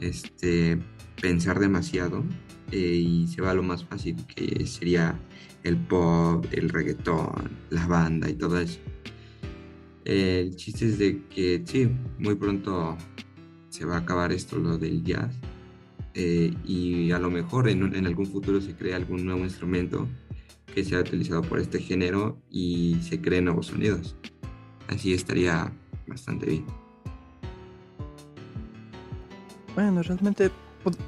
este, 0.00 0.78
pensar 1.20 1.58
demasiado 1.58 2.24
eh, 2.70 2.76
y 2.78 3.26
se 3.26 3.42
va 3.42 3.50
a 3.50 3.54
lo 3.54 3.64
más 3.64 3.84
fácil 3.84 4.16
que 4.26 4.64
sería 4.64 5.18
el 5.64 5.76
pop, 5.76 6.46
el 6.52 6.68
reggaetón, 6.68 7.50
la 7.70 7.84
banda 7.88 8.30
y 8.30 8.34
todo 8.34 8.60
eso. 8.60 8.78
el 10.04 10.54
chiste 10.54 10.86
es 10.86 10.98
de 10.98 11.24
que 11.26 11.60
sí, 11.66 11.88
muy 12.20 12.36
pronto 12.36 12.96
se 13.70 13.84
va 13.84 13.96
a 13.96 13.98
acabar 13.98 14.30
esto, 14.30 14.56
lo 14.56 14.78
del 14.78 15.02
jazz. 15.02 15.34
Eh, 16.14 16.54
y 16.64 17.10
a 17.10 17.18
lo 17.18 17.30
mejor 17.30 17.68
en, 17.68 17.94
en, 17.94 18.06
algún 18.06 18.26
futuro 18.26 18.60
se 18.60 18.74
crea 18.74 18.96
algún 18.96 19.24
nuevo 19.24 19.44
instrumento 19.44 20.08
que 20.74 20.84
sea 20.84 21.00
utilizado 21.00 21.42
por 21.42 21.58
este 21.58 21.80
género 21.80 22.38
y 22.50 22.96
se 23.02 23.20
creen 23.20 23.46
nuevos 23.46 23.66
sonidos. 23.66 24.16
Así 24.88 25.12
estaría 25.12 25.72
bastante 26.06 26.46
bien. 26.46 26.66
Bueno, 29.74 30.02
realmente 30.02 30.50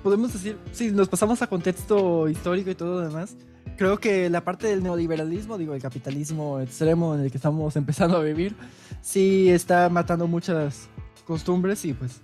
podemos 0.02 0.32
decir, 0.32 0.58
si 0.72 0.90
nos 0.90 1.08
pasamos 1.08 1.42
a 1.42 1.46
contexto 1.46 2.28
histórico 2.28 2.70
y 2.70 2.74
todo 2.74 3.00
lo 3.00 3.08
demás, 3.08 3.36
creo 3.76 3.98
que 3.98 4.28
la 4.30 4.44
parte 4.44 4.66
del 4.66 4.82
neoliberalismo, 4.82 5.56
digo, 5.58 5.74
el 5.74 5.82
capitalismo 5.82 6.60
extremo 6.60 7.14
en 7.14 7.22
el 7.22 7.30
que 7.30 7.38
estamos 7.38 7.74
empezando 7.76 8.18
a 8.18 8.22
vivir, 8.22 8.54
sí 9.00 9.48
está 9.50 9.88
matando 9.88 10.26
muchas 10.26 10.88
costumbres 11.26 11.84
y 11.84 11.94
pues 11.94 12.20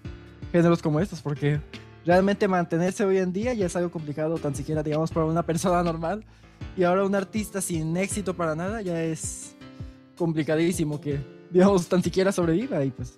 géneros 0.53 0.83
como 0.83 1.01
estos, 1.01 1.23
porque 1.23 1.61
realmente 2.05 2.47
mantenerse 2.47 3.05
hoy 3.05 3.19
en 3.19 3.33
día 3.33 3.55
ya 3.55 3.67
es 3.67 3.77
algo 3.77 3.91
complicado, 3.91 4.39
tan 4.39 4.55
siquiera, 4.55 4.83
digamos, 4.83 5.11
para 5.11 5.27
una 5.27 5.45
persona 5.45 5.83
normal. 5.83 6.25
Y 6.77 6.85
ahora 6.85 7.05
un 7.05 7.15
artista 7.15 7.61
sin 7.61 7.97
éxito 7.97 8.35
para 8.35 8.55
nada 8.55 8.83
ya 8.83 9.03
es 9.03 9.57
complicadísimo 10.17 11.01
que, 11.01 11.19
digamos, 11.51 11.89
tan 11.89 12.03
siquiera 12.03 12.33
sobreviva. 12.33 12.85
Y 12.85 12.91
pues 12.91 13.15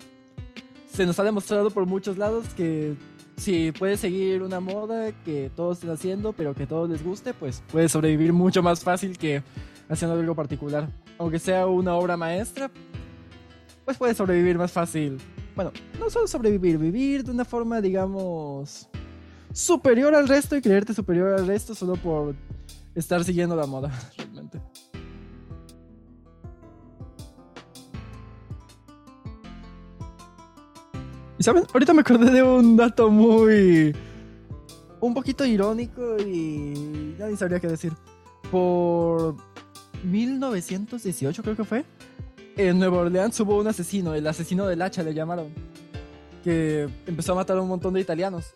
se 0.91 1.05
nos 1.05 1.19
ha 1.19 1.23
demostrado 1.23 1.69
por 1.69 1.85
muchos 1.85 2.17
lados 2.17 2.45
que 2.55 2.95
si 3.37 3.71
puedes 3.71 3.99
seguir 3.99 4.43
una 4.43 4.59
moda 4.59 5.11
que 5.23 5.49
todos 5.55 5.77
estén 5.77 5.91
haciendo, 5.91 6.33
pero 6.33 6.53
que 6.53 6.67
todos 6.67 6.89
les 6.89 7.03
guste, 7.03 7.33
pues 7.33 7.63
puedes 7.71 7.91
sobrevivir 7.91 8.33
mucho 8.33 8.61
más 8.61 8.83
fácil 8.83 9.17
que 9.17 9.43
haciendo 9.87 10.19
algo 10.19 10.35
particular. 10.35 10.89
Aunque 11.17 11.39
sea 11.39 11.67
una 11.67 11.95
obra 11.95 12.17
maestra, 12.17 12.69
pues 13.85 13.97
puedes 13.97 14.17
sobrevivir 14.17 14.57
más 14.57 14.71
fácil. 14.71 15.17
Bueno, 15.55 15.71
no 15.99 16.09
solo 16.09 16.27
sobrevivir, 16.27 16.77
vivir 16.77 17.23
de 17.23 17.31
una 17.31 17.45
forma, 17.45 17.81
digamos, 17.81 18.89
superior 19.51 20.13
al 20.15 20.27
resto 20.27 20.55
y 20.55 20.61
creerte 20.61 20.93
superior 20.93 21.33
al 21.33 21.47
resto 21.47 21.73
solo 21.73 21.95
por 21.95 22.35
estar 22.95 23.23
siguiendo 23.23 23.55
la 23.55 23.65
moda, 23.65 23.91
realmente. 24.17 24.61
Y 31.39 31.43
saben, 31.43 31.63
ahorita 31.73 31.93
me 31.93 32.01
acordé 32.01 32.31
de 32.31 32.43
un 32.43 32.75
dato 32.75 33.09
muy. 33.09 33.95
un 34.99 35.13
poquito 35.13 35.45
irónico 35.45 36.17
y. 36.19 37.15
ni 37.17 37.37
sabría 37.37 37.61
qué 37.61 37.67
decir. 37.67 37.93
Por 38.51 39.37
1918, 40.03 41.41
creo 41.41 41.55
que 41.55 41.63
fue. 41.63 41.85
En 42.57 42.77
Nueva 42.77 42.97
Orleans 42.97 43.39
hubo 43.39 43.57
un 43.57 43.67
asesino, 43.67 44.13
el 44.15 44.27
asesino 44.27 44.67
del 44.67 44.81
hacha 44.81 45.01
le 45.01 45.13
llamaron. 45.13 45.47
Que 46.43 46.89
empezó 47.07 47.31
a 47.31 47.35
matar 47.35 47.57
a 47.57 47.61
un 47.61 47.69
montón 47.69 47.93
de 47.93 48.01
italianos. 48.01 48.51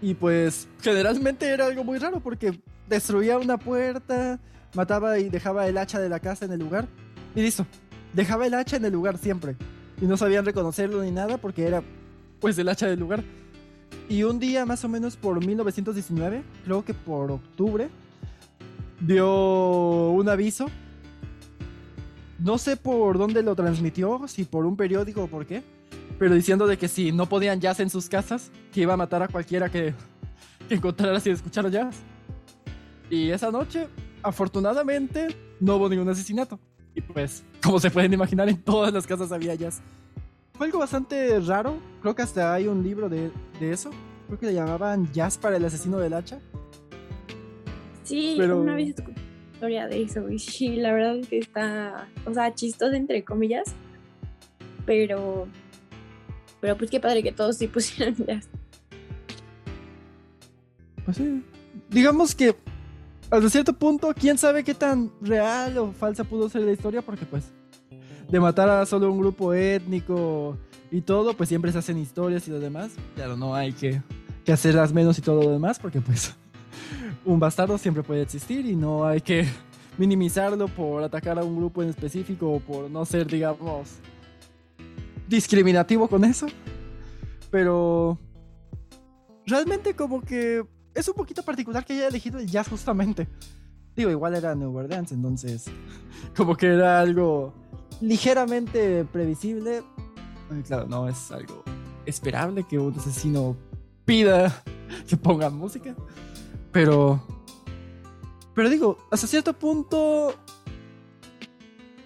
Y 0.00 0.14
pues 0.14 0.68
generalmente 0.80 1.46
era 1.46 1.66
algo 1.66 1.84
muy 1.84 1.98
raro 1.98 2.20
porque 2.20 2.58
destruía 2.88 3.38
una 3.38 3.58
puerta, 3.58 4.38
mataba 4.74 5.18
y 5.18 5.28
dejaba 5.28 5.66
el 5.66 5.78
hacha 5.78 6.00
de 6.00 6.08
la 6.08 6.20
casa 6.20 6.44
en 6.44 6.52
el 6.52 6.60
lugar. 6.60 6.86
Y 7.34 7.42
listo. 7.42 7.66
Dejaba 8.12 8.46
el 8.46 8.54
hacha 8.54 8.76
en 8.76 8.84
el 8.84 8.92
lugar 8.92 9.18
siempre. 9.18 9.56
Y 10.00 10.06
no 10.06 10.16
sabían 10.16 10.44
reconocerlo 10.44 11.02
ni 11.02 11.10
nada 11.10 11.38
porque 11.38 11.66
era 11.66 11.82
pues 12.40 12.58
el 12.58 12.68
hacha 12.68 12.86
del 12.86 13.00
lugar. 13.00 13.24
Y 14.08 14.22
un 14.22 14.38
día 14.38 14.64
más 14.64 14.84
o 14.84 14.88
menos 14.88 15.16
por 15.16 15.44
1919, 15.44 16.44
creo 16.64 16.84
que 16.84 16.94
por 16.94 17.30
octubre, 17.30 17.88
dio 19.00 20.10
un 20.10 20.28
aviso. 20.28 20.66
No 22.38 22.58
sé 22.58 22.76
por 22.76 23.18
dónde 23.18 23.42
lo 23.42 23.54
transmitió, 23.54 24.28
si 24.28 24.44
por 24.44 24.66
un 24.66 24.76
periódico 24.76 25.24
o 25.24 25.26
por 25.26 25.46
qué, 25.46 25.62
pero 26.18 26.34
diciendo 26.34 26.66
de 26.66 26.76
que 26.76 26.88
si 26.88 27.12
no 27.12 27.26
podían 27.26 27.60
jazz 27.60 27.80
en 27.80 27.90
sus 27.90 28.08
casas, 28.08 28.50
que 28.72 28.82
iba 28.82 28.94
a 28.94 28.96
matar 28.96 29.22
a 29.22 29.28
cualquiera 29.28 29.70
que, 29.70 29.94
que 30.68 30.74
encontrara 30.74 31.18
sin 31.18 31.32
escuchar 31.32 31.70
jazz. 31.70 31.96
Y 33.10 33.30
esa 33.30 33.50
noche, 33.50 33.88
afortunadamente, 34.22 35.28
no 35.60 35.76
hubo 35.76 35.88
ningún 35.88 36.08
asesinato. 36.08 36.58
Y 36.94 37.00
pues, 37.00 37.44
como 37.62 37.78
se 37.78 37.90
pueden 37.90 38.12
imaginar, 38.12 38.48
en 38.48 38.60
todas 38.62 38.92
las 38.92 39.06
casas 39.06 39.30
había 39.32 39.54
jazz. 39.54 39.80
Fue 40.54 40.66
algo 40.66 40.78
bastante 40.78 41.38
raro. 41.40 41.78
Creo 42.00 42.14
que 42.14 42.22
hasta 42.22 42.54
hay 42.54 42.66
un 42.66 42.82
libro 42.82 43.08
de, 43.08 43.30
de 43.60 43.72
eso. 43.72 43.90
Creo 44.26 44.38
que 44.38 44.46
le 44.46 44.54
llamaban 44.54 45.12
Jazz 45.12 45.38
para 45.38 45.56
el 45.56 45.64
asesino 45.64 45.98
del 45.98 46.14
hacha. 46.14 46.40
Sí, 48.02 48.40
una 48.40 48.74
vez 48.74 48.94
historia 49.52 49.88
de 49.88 50.02
eso. 50.02 50.28
Y 50.30 50.38
sí, 50.38 50.76
la 50.76 50.92
verdad 50.92 51.16
es 51.18 51.28
que 51.28 51.38
está, 51.38 52.08
o 52.24 52.32
sea, 52.32 52.54
chistoso 52.54 52.92
entre 52.94 53.24
comillas. 53.24 53.74
Pero, 54.84 55.48
pero 56.60 56.76
pues 56.76 56.90
qué 56.90 57.00
padre 57.00 57.22
que 57.22 57.32
todos 57.32 57.56
sí 57.56 57.68
pusieran 57.68 58.14
jazz. 58.26 58.48
Pues 61.04 61.16
sí. 61.16 61.42
Digamos 61.90 62.34
que 62.34 62.56
hasta 63.30 63.50
cierto 63.50 63.72
punto, 63.72 64.12
quién 64.14 64.38
sabe 64.38 64.62
qué 64.62 64.74
tan 64.74 65.10
real 65.20 65.78
o 65.78 65.92
falsa 65.92 66.24
pudo 66.24 66.48
ser 66.48 66.62
la 66.62 66.72
historia, 66.72 67.02
porque 67.02 67.26
pues 67.26 67.44
de 68.28 68.40
matar 68.40 68.68
a 68.68 68.86
solo 68.86 69.10
un 69.10 69.18
grupo 69.18 69.52
étnico 69.52 70.56
y 70.90 71.00
todo, 71.00 71.34
pues 71.34 71.48
siempre 71.48 71.72
se 71.72 71.78
hacen 71.78 71.98
historias 71.98 72.46
y 72.48 72.50
lo 72.50 72.60
demás. 72.60 72.92
Claro, 73.14 73.36
no 73.36 73.54
hay 73.54 73.72
que, 73.72 74.02
que 74.44 74.52
hacerlas 74.52 74.92
menos 74.92 75.18
y 75.18 75.22
todo 75.22 75.42
lo 75.42 75.50
demás, 75.50 75.78
porque 75.78 76.00
pues 76.00 76.34
un 77.24 77.40
bastardo 77.40 77.78
siempre 77.78 78.02
puede 78.02 78.22
existir 78.22 78.66
y 78.66 78.76
no 78.76 79.04
hay 79.04 79.20
que 79.20 79.46
minimizarlo 79.98 80.68
por 80.68 81.02
atacar 81.02 81.38
a 81.38 81.44
un 81.44 81.56
grupo 81.56 81.82
en 81.82 81.88
específico 81.88 82.50
o 82.50 82.60
por 82.60 82.90
no 82.90 83.04
ser, 83.04 83.26
digamos, 83.26 83.96
discriminativo 85.28 86.08
con 86.08 86.24
eso. 86.24 86.46
Pero 87.50 88.18
realmente 89.46 89.94
como 89.94 90.20
que 90.20 90.64
es 90.96 91.06
un 91.08 91.14
poquito 91.14 91.42
particular 91.42 91.84
que 91.84 91.92
haya 91.92 92.08
elegido 92.08 92.38
el 92.38 92.50
jazz 92.50 92.68
justamente. 92.68 93.28
Digo, 93.94 94.10
igual 94.10 94.34
era 94.34 94.54
New 94.54 94.74
Orleans, 94.74 95.12
entonces 95.12 95.66
como 96.36 96.56
que 96.56 96.66
era 96.66 97.00
algo 97.00 97.52
ligeramente 98.00 99.04
previsible. 99.04 99.82
Claro, 100.66 100.86
no 100.86 101.08
es 101.08 101.30
algo 101.30 101.62
esperable 102.06 102.64
que 102.64 102.78
un 102.78 102.98
asesino 102.98 103.56
pida 104.04 104.62
que 105.08 105.16
ponga 105.16 105.50
música. 105.50 105.94
Pero. 106.72 107.22
Pero 108.54 108.70
digo, 108.70 108.98
hasta 109.10 109.26
cierto 109.26 109.52
punto. 109.52 110.34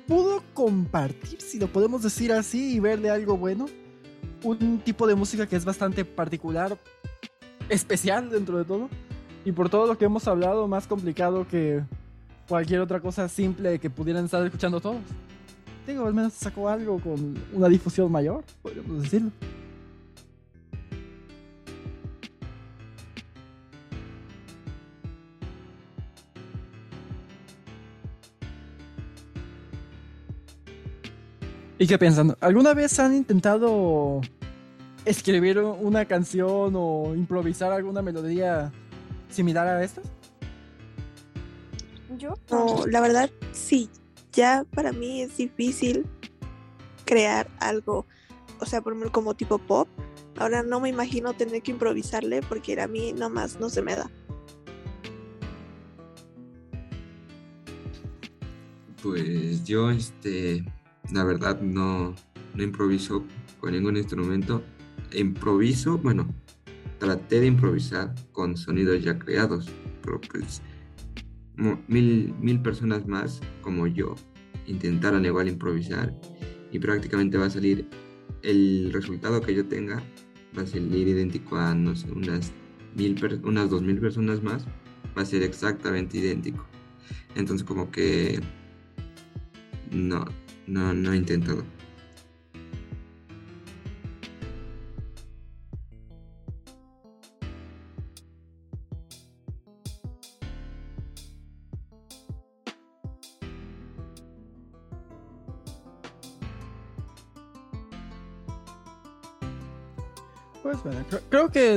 Pudo 0.08 0.42
compartir, 0.54 1.40
si 1.40 1.60
lo 1.60 1.68
podemos 1.68 2.02
decir 2.02 2.32
así, 2.32 2.74
y 2.74 2.80
verle 2.80 3.10
algo 3.10 3.36
bueno. 3.36 3.66
Un 4.42 4.80
tipo 4.80 5.06
de 5.06 5.14
música 5.14 5.46
que 5.46 5.54
es 5.54 5.64
bastante 5.64 6.04
particular, 6.04 6.76
especial 7.70 8.28
dentro 8.28 8.58
de 8.58 8.64
todo. 8.64 8.90
Y 9.44 9.52
por 9.52 9.70
todo 9.70 9.86
lo 9.86 9.96
que 9.96 10.04
hemos 10.04 10.28
hablado, 10.28 10.68
más 10.68 10.86
complicado 10.86 11.46
que 11.48 11.82
cualquier 12.46 12.80
otra 12.80 13.00
cosa 13.00 13.28
simple 13.28 13.78
que 13.78 13.88
pudieran 13.88 14.26
estar 14.26 14.44
escuchando 14.44 14.80
todos 14.80 15.00
digo, 15.90 16.06
al 16.06 16.14
menos 16.14 16.32
sacó 16.34 16.68
algo 16.68 16.98
con 17.00 17.38
una 17.52 17.68
difusión 17.68 18.10
mayor, 18.10 18.44
podríamos 18.62 19.02
decirlo. 19.02 19.30
¿Y 31.78 31.86
qué 31.86 31.98
piensan? 31.98 32.36
¿Alguna 32.40 32.74
vez 32.74 32.98
han 32.98 33.16
intentado 33.16 34.20
escribir 35.04 35.58
una 35.58 36.04
canción 36.04 36.74
o 36.76 37.14
improvisar 37.14 37.72
alguna 37.72 38.02
melodía 38.02 38.72
similar 39.28 39.66
a 39.66 39.82
esta? 39.82 40.02
Yo, 42.18 42.34
no, 42.50 42.86
la 42.86 43.00
verdad, 43.00 43.30
sí 43.52 43.88
ya 44.32 44.64
para 44.74 44.92
mí 44.92 45.22
es 45.22 45.36
difícil 45.36 46.06
crear 47.04 47.50
algo, 47.58 48.06
o 48.60 48.66
sea, 48.66 48.80
por 48.80 49.10
como 49.10 49.34
tipo 49.34 49.58
pop. 49.58 49.88
Ahora 50.36 50.62
no 50.62 50.80
me 50.80 50.88
imagino 50.88 51.34
tener 51.34 51.62
que 51.62 51.72
improvisarle 51.72 52.40
porque 52.42 52.80
a 52.80 52.86
mí 52.86 53.12
nomás 53.12 53.58
no 53.60 53.68
se 53.68 53.82
me 53.82 53.96
da. 53.96 54.10
Pues 59.02 59.64
yo, 59.64 59.90
este, 59.90 60.64
la 61.12 61.24
verdad 61.24 61.60
no, 61.60 62.14
no 62.54 62.62
improviso 62.62 63.24
con 63.58 63.72
ningún 63.72 63.96
instrumento. 63.96 64.62
Improviso, 65.12 65.98
bueno, 65.98 66.32
traté 66.98 67.40
de 67.40 67.46
improvisar 67.46 68.14
con 68.32 68.56
sonidos 68.56 69.02
ya 69.02 69.18
creados, 69.18 69.68
pero 70.02 70.20
pues 70.20 70.62
mil, 71.88 72.34
mil 72.40 72.60
personas 72.60 73.06
más 73.06 73.40
como 73.62 73.86
yo 73.86 74.14
intentaran 74.66 75.24
igual 75.24 75.48
improvisar 75.48 76.14
y 76.70 76.78
prácticamente 76.78 77.36
va 77.36 77.46
a 77.46 77.50
salir 77.50 77.88
el 78.42 78.90
resultado 78.92 79.40
que 79.40 79.54
yo 79.54 79.66
tenga 79.66 80.02
va 80.56 80.62
a 80.62 80.66
salir 80.66 81.08
idéntico 81.08 81.56
a 81.56 81.74
no 81.74 81.94
sé 81.94 82.10
unas 82.12 82.52
mil 82.94 83.16
unas 83.44 83.70
dos 83.70 83.82
mil 83.82 83.98
personas 83.98 84.42
más 84.42 84.66
va 85.16 85.22
a 85.22 85.24
ser 85.24 85.42
exactamente 85.42 86.18
idéntico. 86.18 86.64
Entonces 87.34 87.66
como 87.66 87.90
que 87.90 88.40
no 89.90 90.24
no 90.66 90.94
no 90.94 91.12
he 91.12 91.16
intentado 91.16 91.64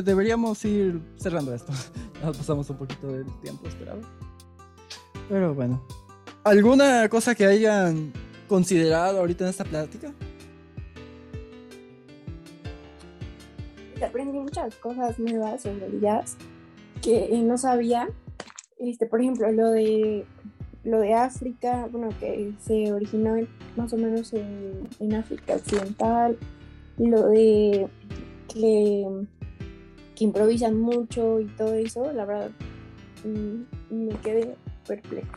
deberíamos 0.02 0.64
ir 0.66 1.02
cerrando 1.18 1.54
esto. 1.54 1.72
Nos 2.24 2.38
pasamos 2.38 2.70
un 2.70 2.78
poquito 2.78 3.08
del 3.08 3.26
tiempo 3.42 3.68
esperado. 3.68 4.02
Pero 5.30 5.54
bueno. 5.54 5.82
¿Alguna 6.44 7.08
cosa 7.08 7.36
que 7.36 7.46
hayan 7.46 8.12
considerado 8.48 9.20
ahorita 9.20 9.46
en 9.46 9.50
esta 9.50 9.64
plática? 9.64 10.14
Aprendí 14.06 14.38
muchas 14.38 14.76
cosas 14.76 15.18
nuevas 15.20 15.62
sobre 15.62 15.86
el 15.86 16.02
jazz 16.02 16.36
que 17.02 17.30
no 17.44 17.58
sabía. 17.58 18.10
Este, 18.80 19.06
por 19.06 19.22
ejemplo, 19.22 19.50
lo 19.52 19.72
de 19.72 20.26
lo 20.84 21.00
de 21.00 21.14
África, 21.14 21.88
bueno, 21.92 22.10
que 22.20 22.54
se 22.60 22.92
originó 22.92 23.36
más 23.78 23.94
o 23.94 23.98
menos 23.98 24.34
en, 24.34 24.88
en 25.00 25.14
África 25.14 25.56
Occidental, 25.56 26.38
lo 26.98 27.28
de 27.28 27.88
que, 28.54 29.08
improvisan 30.24 30.80
mucho 30.80 31.40
y 31.40 31.46
todo 31.46 31.74
eso, 31.74 32.12
la 32.14 32.26
verdad 32.26 32.52
mm, 33.24 34.06
me 34.08 34.16
quedé 34.22 34.56
perplejo. 34.88 35.28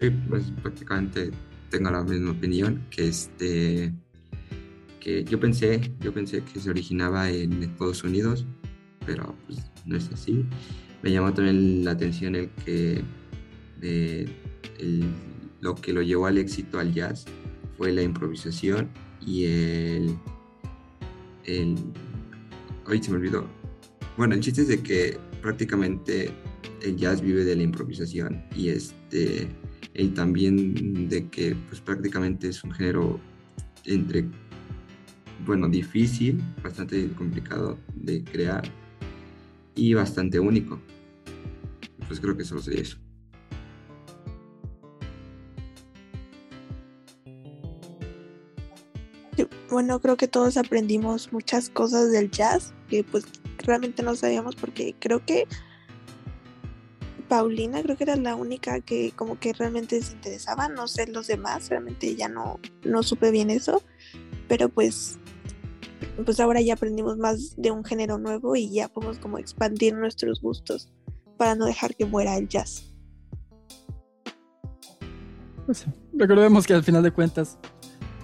Sí, 0.00 0.10
pues 0.28 0.52
prácticamente 0.62 1.30
tengo 1.70 1.90
la 1.90 2.02
misma 2.02 2.32
opinión 2.32 2.84
que 2.90 3.08
este 3.08 3.92
que 5.00 5.22
yo 5.24 5.38
pensé, 5.38 5.92
yo 6.00 6.14
pensé 6.14 6.42
que 6.42 6.58
se 6.58 6.70
originaba 6.70 7.28
en 7.30 7.62
Estados 7.62 8.02
Unidos, 8.04 8.46
pero 9.04 9.34
pues 9.46 9.60
no 9.84 9.96
es 9.96 10.10
así. 10.10 10.46
Me 11.02 11.12
llamó 11.12 11.32
también 11.34 11.84
la 11.84 11.90
atención 11.90 12.34
el 12.34 12.48
que 12.64 13.04
lo 15.60 15.74
que 15.74 15.92
lo 15.92 16.00
llevó 16.00 16.26
al 16.26 16.38
éxito 16.38 16.78
al 16.78 16.94
jazz 16.94 17.26
fue 17.76 17.92
la 17.92 18.02
improvisación 18.02 18.88
y 19.20 19.44
el 19.44 20.16
el... 21.44 21.76
Hoy 22.86 23.02
se 23.02 23.10
me 23.10 23.16
olvidó. 23.16 23.46
Bueno, 24.16 24.34
el 24.34 24.40
chiste 24.40 24.62
es 24.62 24.68
de 24.68 24.82
que 24.82 25.18
prácticamente 25.40 26.30
el 26.82 26.96
jazz 26.96 27.20
vive 27.20 27.44
de 27.44 27.56
la 27.56 27.62
improvisación 27.62 28.44
y 28.54 28.68
este 28.68 29.48
y 29.94 30.08
también 30.08 31.08
de 31.08 31.28
que 31.28 31.56
pues 31.68 31.80
prácticamente 31.80 32.48
es 32.48 32.62
un 32.64 32.72
género 32.72 33.20
entre 33.84 34.24
bueno 35.46 35.68
difícil 35.68 36.42
bastante 36.62 37.08
complicado 37.12 37.78
de 37.94 38.24
crear 38.24 38.62
y 39.74 39.94
bastante 39.94 40.40
único 40.40 40.80
pues 42.08 42.18
creo 42.20 42.36
que 42.36 42.44
solo 42.44 42.60
sería 42.60 42.82
eso 42.82 42.98
bueno, 49.74 50.00
creo 50.00 50.16
que 50.16 50.28
todos 50.28 50.56
aprendimos 50.56 51.32
muchas 51.32 51.68
cosas 51.68 52.10
del 52.10 52.30
jazz 52.30 52.72
que 52.88 53.04
pues 53.04 53.24
realmente 53.58 54.02
no 54.02 54.14
sabíamos 54.14 54.56
porque 54.56 54.94
creo 54.98 55.24
que 55.24 55.46
Paulina 57.28 57.82
creo 57.82 57.96
que 57.96 58.04
era 58.04 58.16
la 58.16 58.36
única 58.36 58.80
que 58.80 59.12
como 59.16 59.38
que 59.38 59.52
realmente 59.52 60.00
se 60.00 60.12
interesaba, 60.12 60.68
no 60.68 60.86
sé 60.88 61.06
los 61.08 61.26
demás, 61.26 61.68
realmente 61.68 62.14
ya 62.14 62.28
no, 62.28 62.60
no 62.84 63.02
supe 63.02 63.30
bien 63.30 63.50
eso, 63.50 63.82
pero 64.48 64.68
pues 64.68 65.18
pues 66.24 66.38
ahora 66.38 66.60
ya 66.60 66.74
aprendimos 66.74 67.16
más 67.18 67.54
de 67.56 67.70
un 67.70 67.84
género 67.84 68.18
nuevo 68.18 68.54
y 68.56 68.70
ya 68.70 68.88
podemos 68.88 69.18
como 69.18 69.38
expandir 69.38 69.94
nuestros 69.94 70.40
gustos 70.40 70.92
para 71.36 71.54
no 71.54 71.66
dejar 71.66 71.96
que 71.96 72.06
muera 72.06 72.36
el 72.36 72.48
jazz. 72.48 72.94
Pues 75.66 75.86
recordemos 76.12 76.66
que 76.66 76.74
al 76.74 76.84
final 76.84 77.02
de 77.02 77.10
cuentas 77.10 77.58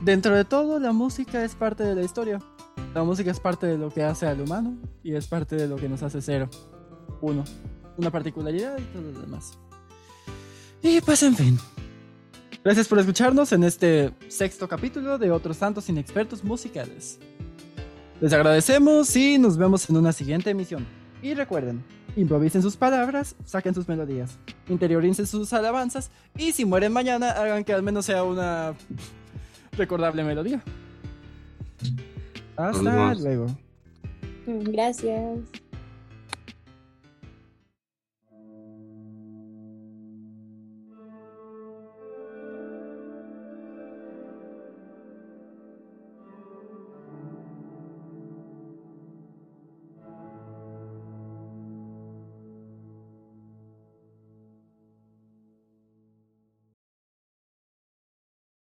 Dentro 0.00 0.34
de 0.34 0.46
todo, 0.46 0.78
la 0.78 0.92
música 0.92 1.44
es 1.44 1.54
parte 1.54 1.84
de 1.84 1.94
la 1.94 2.02
historia. 2.02 2.38
La 2.94 3.04
música 3.04 3.30
es 3.30 3.38
parte 3.38 3.66
de 3.66 3.76
lo 3.76 3.90
que 3.90 4.02
hace 4.02 4.26
al 4.26 4.40
humano 4.40 4.78
y 5.02 5.14
es 5.14 5.26
parte 5.26 5.56
de 5.56 5.68
lo 5.68 5.76
que 5.76 5.90
nos 5.90 6.02
hace 6.02 6.22
ser 6.22 6.48
uno. 7.20 7.44
Una 7.98 8.10
particularidad 8.10 8.78
y 8.78 8.82
todo 8.94 9.12
lo 9.12 9.20
demás. 9.20 9.58
Y 10.82 11.02
pues 11.02 11.22
en 11.22 11.36
fin. 11.36 11.58
Gracias 12.64 12.88
por 12.88 12.98
escucharnos 12.98 13.52
en 13.52 13.62
este 13.62 14.14
sexto 14.28 14.66
capítulo 14.68 15.18
de 15.18 15.30
Otros 15.30 15.58
Santos 15.58 15.86
Inexpertos 15.90 16.42
Musicales. 16.42 17.18
Les 18.22 18.32
agradecemos 18.32 19.14
y 19.16 19.38
nos 19.38 19.58
vemos 19.58 19.88
en 19.90 19.98
una 19.98 20.12
siguiente 20.12 20.48
emisión. 20.48 20.86
Y 21.22 21.34
recuerden, 21.34 21.84
improvisen 22.16 22.62
sus 22.62 22.76
palabras, 22.76 23.36
saquen 23.44 23.74
sus 23.74 23.86
melodías, 23.86 24.38
interioricen 24.68 25.26
sus 25.26 25.52
alabanzas 25.52 26.10
y 26.38 26.52
si 26.52 26.64
mueren 26.64 26.92
mañana 26.92 27.32
hagan 27.32 27.64
que 27.64 27.74
al 27.74 27.82
menos 27.82 28.06
sea 28.06 28.24
una 28.24 28.74
recordable 29.76 30.24
melodía. 30.24 30.62
Hasta 32.56 33.14
luego. 33.14 33.46
Gracias. 34.46 35.38